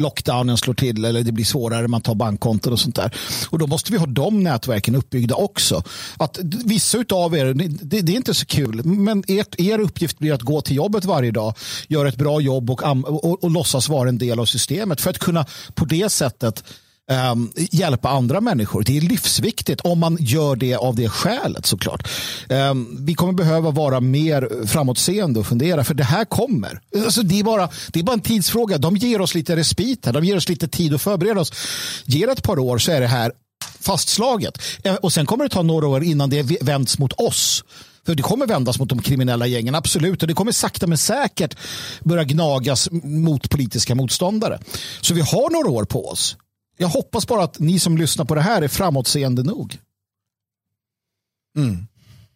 lockdownen 0.00 0.56
slår 0.56 0.74
till 0.74 1.04
eller 1.04 1.22
det 1.22 1.32
blir 1.32 1.44
svårare, 1.44 1.88
man 1.88 2.00
tar 2.00 2.14
bankkonton 2.14 2.72
och 2.72 2.80
sånt 2.80 2.96
där. 2.96 3.14
Och 3.50 3.58
då 3.58 3.66
måste 3.66 3.92
vi 3.92 3.98
ha 3.98 4.06
de 4.06 4.42
nätverken 4.42 4.94
uppbyggda 4.94 5.34
också. 5.34 5.82
Att 6.16 6.38
vissa 6.64 7.04
av 7.12 7.36
er, 7.36 7.54
det, 7.54 8.00
det 8.00 8.12
är 8.12 8.16
inte 8.16 8.34
så 8.34 8.46
kul, 8.46 8.84
men 8.84 9.24
ert, 9.28 9.60
er 9.60 9.78
uppgift 9.78 10.18
blir 10.18 10.32
att 10.32 10.42
gå 10.42 10.60
till 10.60 10.76
jobbet 10.76 11.04
varje 11.04 11.30
dag, 11.30 11.54
göra 11.88 12.08
ett 12.08 12.16
bra 12.16 12.40
jobb 12.40 12.70
och, 12.70 12.82
och, 12.82 13.24
och, 13.24 13.44
och 13.44 13.50
låtsas 13.50 13.88
vara 13.88 14.08
en 14.08 14.18
del 14.18 14.40
av 14.40 14.46
systemet 14.46 15.00
för 15.00 15.10
att 15.10 15.18
kunna 15.18 15.46
på 15.74 15.84
det 15.84 16.08
sättet 16.08 16.64
Um, 17.12 17.52
hjälpa 17.56 18.08
andra 18.08 18.40
människor. 18.40 18.82
Det 18.82 18.96
är 18.96 19.00
livsviktigt 19.00 19.80
om 19.80 19.98
man 19.98 20.16
gör 20.20 20.56
det 20.56 20.74
av 20.74 20.94
det 20.94 21.08
skälet 21.08 21.66
såklart. 21.66 22.08
Um, 22.48 22.98
vi 23.06 23.14
kommer 23.14 23.32
behöva 23.32 23.70
vara 23.70 24.00
mer 24.00 24.66
framåtseende 24.66 25.40
och 25.40 25.46
fundera 25.46 25.84
för 25.84 25.94
det 25.94 26.04
här 26.04 26.24
kommer. 26.24 26.80
Alltså, 27.04 27.22
det, 27.22 27.40
är 27.40 27.44
bara, 27.44 27.68
det 27.92 28.00
är 28.00 28.04
bara 28.04 28.12
en 28.12 28.20
tidsfråga. 28.20 28.78
De 28.78 28.96
ger 28.96 29.20
oss 29.20 29.34
lite 29.34 29.56
respit 29.56 30.06
här. 30.06 30.12
De 30.12 30.24
ger 30.24 30.36
oss 30.36 30.48
lite 30.48 30.68
tid 30.68 30.94
att 30.94 31.02
förbereda 31.02 31.40
oss. 31.40 31.52
Ger 32.04 32.28
ett 32.28 32.42
par 32.42 32.58
år 32.58 32.78
så 32.78 32.92
är 32.92 33.00
det 33.00 33.06
här 33.06 33.32
fastslaget. 33.80 34.58
Eh, 34.84 34.94
och 34.94 35.12
sen 35.12 35.26
kommer 35.26 35.44
det 35.44 35.50
ta 35.50 35.62
några 35.62 35.88
år 35.88 36.04
innan 36.04 36.30
det 36.30 36.62
vänds 36.62 36.98
mot 36.98 37.12
oss. 37.12 37.64
För 38.06 38.14
det 38.14 38.22
kommer 38.22 38.46
vändas 38.46 38.78
mot 38.78 38.88
de 38.88 39.02
kriminella 39.02 39.46
gängen, 39.46 39.74
absolut. 39.74 40.22
Och 40.22 40.28
det 40.28 40.34
kommer 40.34 40.52
sakta 40.52 40.86
men 40.86 40.98
säkert 40.98 41.56
börja 42.04 42.24
gnagas 42.24 42.88
mot 43.02 43.50
politiska 43.50 43.94
motståndare. 43.94 44.58
Så 45.00 45.14
vi 45.14 45.20
har 45.20 45.50
några 45.50 45.70
år 45.70 45.84
på 45.84 46.08
oss. 46.08 46.36
Jag 46.76 46.88
hoppas 46.88 47.26
bara 47.26 47.44
att 47.44 47.58
ni 47.58 47.78
som 47.80 47.98
lyssnar 47.98 48.24
på 48.24 48.34
det 48.34 48.40
här 48.40 48.62
är 48.62 48.68
framåtseende 48.68 49.42
nog. 49.42 49.78
Mm. 51.56 51.86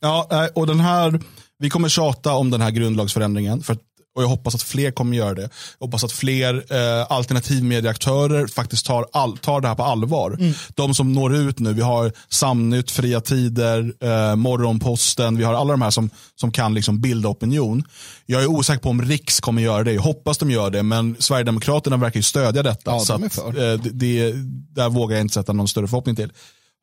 Ja, 0.00 0.28
eh, 0.30 0.46
och 0.54 0.66
den 0.66 0.80
här, 0.80 1.20
vi 1.58 1.70
kommer 1.70 1.88
tjata 1.88 2.34
om 2.34 2.50
den 2.50 2.60
här 2.60 2.70
grundlagsförändringen. 2.70 3.62
För, 3.62 3.76
och 4.18 4.24
jag 4.24 4.28
hoppas 4.28 4.54
att 4.54 4.62
fler 4.62 4.90
kommer 4.90 5.16
göra 5.16 5.34
det. 5.34 5.48
Jag 5.78 5.86
hoppas 5.86 6.04
att 6.04 6.12
fler 6.12 6.54
eh, 6.54 7.12
alternativmedieaktörer 7.12 8.46
faktiskt 8.46 8.86
tar, 8.86 9.06
all, 9.12 9.38
tar 9.38 9.60
det 9.60 9.68
här 9.68 9.74
på 9.74 9.82
allvar. 9.82 10.30
Mm. 10.30 10.52
De 10.74 10.94
som 10.94 11.12
når 11.12 11.36
ut 11.36 11.58
nu, 11.58 11.72
vi 11.72 11.82
har 11.82 12.12
Samnytt, 12.28 12.90
Fria 12.90 13.20
Tider, 13.20 13.92
eh, 14.00 14.36
Morgonposten, 14.36 15.36
vi 15.36 15.44
har 15.44 15.54
alla 15.54 15.72
de 15.72 15.82
här 15.82 15.90
som, 15.90 16.10
som 16.34 16.52
kan 16.52 16.74
liksom 16.74 17.00
bilda 17.00 17.28
opinion. 17.28 17.84
Jag 18.26 18.42
är 18.42 18.46
osäker 18.46 18.80
på 18.80 18.90
om 18.90 19.02
Riks 19.02 19.40
kommer 19.40 19.62
göra 19.62 19.84
det. 19.84 19.92
Jag 19.92 20.02
hoppas 20.02 20.38
de 20.38 20.50
gör 20.50 20.70
det, 20.70 20.82
men 20.82 21.16
Sverigedemokraterna 21.18 21.96
verkar 21.96 22.18
ju 22.18 22.22
stödja 22.22 22.62
detta. 22.62 22.90
Ja, 22.90 23.00
så 23.00 23.16
de 23.16 23.26
att, 23.26 23.38
eh, 23.38 23.92
det, 23.92 24.32
där 24.74 24.88
vågar 24.88 25.16
jag 25.16 25.24
inte 25.24 25.34
sätta 25.34 25.52
någon 25.52 25.68
större 25.68 25.88
förhoppning 25.88 26.16
till. 26.16 26.32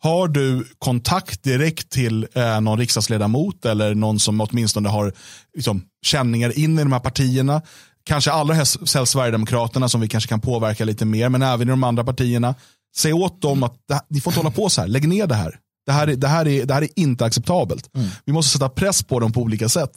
Har 0.05 0.27
du 0.27 0.65
kontakt 0.79 1.43
direkt 1.43 1.89
till 1.89 2.27
eh, 2.33 2.61
någon 2.61 2.79
riksdagsledamot 2.79 3.65
eller 3.65 3.95
någon 3.95 4.19
som 4.19 4.41
åtminstone 4.41 4.89
har 4.89 5.13
liksom, 5.55 5.83
känningar 6.05 6.59
in 6.59 6.79
i 6.79 6.83
de 6.83 6.91
här 6.91 6.99
partierna, 6.99 7.61
kanske 8.03 8.31
allra 8.31 8.53
helst 8.53 8.77
Sverigedemokraterna 9.05 9.89
som 9.89 10.01
vi 10.01 10.07
kanske 10.07 10.27
kan 10.27 10.41
påverka 10.41 10.85
lite 10.85 11.05
mer, 11.05 11.29
men 11.29 11.41
även 11.41 11.67
i 11.67 11.71
de 11.71 11.83
andra 11.83 12.03
partierna. 12.03 12.55
Säg 12.95 13.13
åt 13.13 13.41
dem 13.41 13.63
att 13.63 13.75
ni 14.09 14.21
får 14.21 14.31
inte 14.31 14.39
hålla 14.39 14.51
på 14.51 14.69
så 14.69 14.81
här, 14.81 14.87
lägg 14.87 15.07
ner 15.07 15.27
det 15.27 15.35
här. 15.35 15.59
Det 15.85 15.91
här 15.91 16.07
är, 16.07 16.15
det 16.15 16.27
här 16.27 16.47
är, 16.47 16.65
det 16.65 16.73
här 16.73 16.81
är 16.81 16.89
inte 16.95 17.25
acceptabelt. 17.25 17.95
Mm. 17.95 18.07
Vi 18.25 18.33
måste 18.33 18.51
sätta 18.51 18.69
press 18.69 19.03
på 19.03 19.19
dem 19.19 19.31
på 19.31 19.41
olika 19.41 19.69
sätt. 19.69 19.91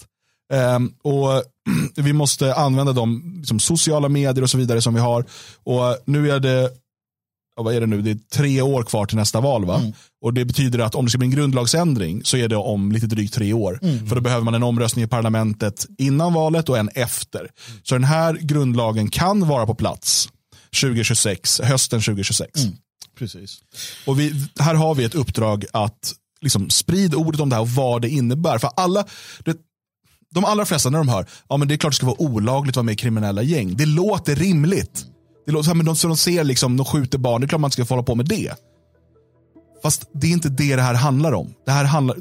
Um, 0.76 0.94
och 1.02 1.42
Vi 1.96 2.12
måste 2.12 2.54
använda 2.54 2.92
de 2.92 3.34
liksom, 3.38 3.60
sociala 3.60 4.08
medier 4.08 4.42
och 4.42 4.50
så 4.50 4.58
vidare 4.58 4.80
som 4.82 4.94
vi 4.94 5.00
har. 5.00 5.24
Och 5.64 5.96
Nu 6.04 6.30
är 6.30 6.40
det 6.40 6.70
vad 7.64 7.74
är 7.74 7.80
det 7.80 7.86
nu, 7.86 8.02
det 8.02 8.10
är 8.10 8.18
tre 8.34 8.62
år 8.62 8.82
kvar 8.82 9.06
till 9.06 9.16
nästa 9.16 9.40
val. 9.40 9.64
va? 9.64 9.78
Mm. 9.78 9.92
Och 10.22 10.34
Det 10.34 10.44
betyder 10.44 10.78
att 10.78 10.94
om 10.94 11.04
det 11.04 11.10
ska 11.10 11.18
bli 11.18 11.26
en 11.26 11.34
grundlagsändring 11.34 12.24
så 12.24 12.36
är 12.36 12.48
det 12.48 12.56
om 12.56 12.92
lite 12.92 13.06
drygt 13.06 13.34
tre 13.34 13.52
år. 13.52 13.78
Mm. 13.82 14.06
För 14.06 14.16
då 14.16 14.20
behöver 14.20 14.44
man 14.44 14.54
en 14.54 14.62
omröstning 14.62 15.04
i 15.04 15.08
parlamentet 15.08 15.86
innan 15.98 16.32
valet 16.32 16.68
och 16.68 16.78
en 16.78 16.90
efter. 16.94 17.50
Så 17.82 17.94
den 17.94 18.04
här 18.04 18.34
grundlagen 18.34 19.10
kan 19.10 19.48
vara 19.48 19.66
på 19.66 19.74
plats 19.74 20.28
2026, 20.80 21.60
hösten 21.64 22.00
2026. 22.00 22.64
Mm. 22.64 22.76
Precis. 23.18 23.58
Och 24.06 24.20
vi, 24.20 24.48
här 24.60 24.74
har 24.74 24.94
vi 24.94 25.04
ett 25.04 25.14
uppdrag 25.14 25.64
att 25.72 26.14
liksom, 26.40 26.70
sprida 26.70 27.16
ordet 27.16 27.40
om 27.40 27.48
det 27.48 27.56
här 27.56 27.62
och 27.62 27.68
vad 27.68 28.02
det 28.02 28.08
innebär. 28.08 28.58
För 28.58 28.70
alla, 28.76 29.04
det, 29.44 29.56
de 30.34 30.44
allra 30.44 30.64
flesta 30.64 30.90
när 30.90 30.98
de 30.98 31.08
hör, 31.08 31.26
ja 31.48 31.56
men 31.56 31.68
det 31.68 31.74
är 31.74 31.76
klart 31.76 31.92
det 31.92 31.96
ska 31.96 32.06
vara 32.06 32.22
olagligt 32.22 32.72
att 32.72 32.76
vara 32.76 32.84
med 32.84 32.92
i 32.92 32.96
kriminella 32.96 33.42
gäng. 33.42 33.76
Det 33.76 33.86
låter 33.86 34.36
rimligt. 34.36 35.06
Det 35.48 35.52
låter, 35.52 35.64
så 35.64 35.70
här, 35.70 35.76
men 35.76 35.86
de, 35.86 35.96
så 35.96 36.08
de 36.08 36.16
ser 36.16 36.44
liksom, 36.44 36.76
de 36.76 36.86
skjuter 36.86 37.18
barn, 37.18 37.40
det 37.40 37.44
är 37.44 37.48
klart 37.48 37.60
man 37.60 37.70
ska 37.70 37.84
få 37.84 37.94
hålla 37.94 38.02
på 38.02 38.14
med 38.14 38.26
det. 38.26 38.52
Fast 39.82 40.08
det 40.12 40.26
är 40.26 40.30
inte 40.30 40.48
det 40.48 40.76
det 40.76 40.82
här 40.82 40.94
handlar 40.94 41.32
om. 41.32 41.54
Det 41.66 41.70
här 41.70 41.84
handlar, 41.84 42.16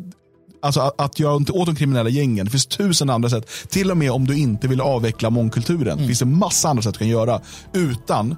alltså 0.62 0.80
att, 0.82 1.02
att 1.02 1.20
göra 1.20 1.36
inte 1.36 1.52
åt 1.52 1.66
de 1.66 1.76
kriminella 1.76 2.10
gängen, 2.10 2.46
det 2.46 2.52
finns 2.52 2.66
tusen 2.66 3.10
andra 3.10 3.30
sätt. 3.30 3.50
Till 3.70 3.92
och 3.92 3.98
med 3.98 4.12
om 4.12 4.28
du 4.28 4.38
inte 4.38 4.68
vill 4.68 4.82
avveckla 4.82 5.30
mångkulturen, 5.30 5.98
finns 5.98 6.20
det 6.20 6.26
massa 6.26 6.70
andra 6.70 6.84
sätt 6.84 6.94
du 6.94 6.98
kan 7.00 7.08
göra. 7.08 7.42
Utan 7.74 8.36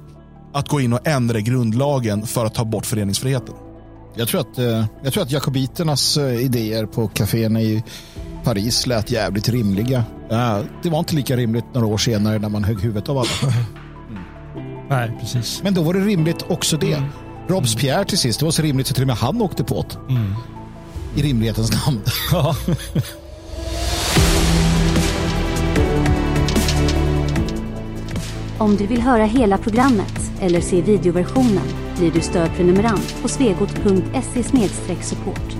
att 0.53 0.69
gå 0.69 0.81
in 0.81 0.93
och 0.93 1.07
ändra 1.07 1.39
grundlagen 1.39 2.27
för 2.27 2.45
att 2.45 2.55
ta 2.55 2.65
bort 2.65 2.85
föreningsfriheten. 2.85 3.55
Jag 4.15 4.27
tror 4.27 4.41
att, 4.41 4.57
eh, 4.57 4.85
jag 5.03 5.13
tror 5.13 5.23
att 5.23 5.31
jakobiternas 5.31 6.17
eh, 6.17 6.45
idéer 6.45 6.85
på 6.85 7.07
kaféerna 7.07 7.61
i 7.61 7.83
Paris 8.43 8.87
lät 8.87 9.11
jävligt 9.11 9.49
rimliga. 9.49 10.03
Ja, 10.29 10.61
det 10.83 10.89
var 10.89 10.99
inte 10.99 11.15
lika 11.15 11.37
rimligt 11.37 11.65
några 11.73 11.87
år 11.87 11.97
senare 11.97 12.39
när 12.39 12.49
man 12.49 12.63
högg 12.63 12.81
huvudet 12.81 13.09
av 13.09 13.17
alla. 13.17 13.29
Nej, 14.89 15.11
precis. 15.19 15.63
Men 15.63 15.73
då 15.73 15.83
var 15.83 15.93
det 15.93 15.99
rimligt 15.99 16.45
också 16.47 16.77
det. 16.77 17.03
Robespierre 17.47 18.05
till 18.05 18.17
sist, 18.17 18.39
det 18.39 18.45
var 18.45 18.51
så 18.51 18.61
rimligt 18.61 18.87
så 18.87 18.93
till 18.93 19.03
och 19.03 19.07
med 19.07 19.15
han 19.15 19.41
åkte 19.41 19.63
på 19.63 19.85
det. 19.89 20.15
I 21.19 21.23
rimlighetens 21.23 21.85
namn. 21.85 22.01
Ja. 22.31 22.55
Om 28.57 28.75
du 28.75 28.87
vill 28.87 29.01
höra 29.01 29.25
hela 29.25 29.57
programmet 29.57 30.31
eller 30.39 30.61
se 30.61 30.81
videoversionen 30.81 31.67
blir 31.97 32.11
du 32.11 32.21
stödprenumerant 32.21 33.21
på 33.21 33.27
svegot.se 33.27 34.43
support. 35.03 35.58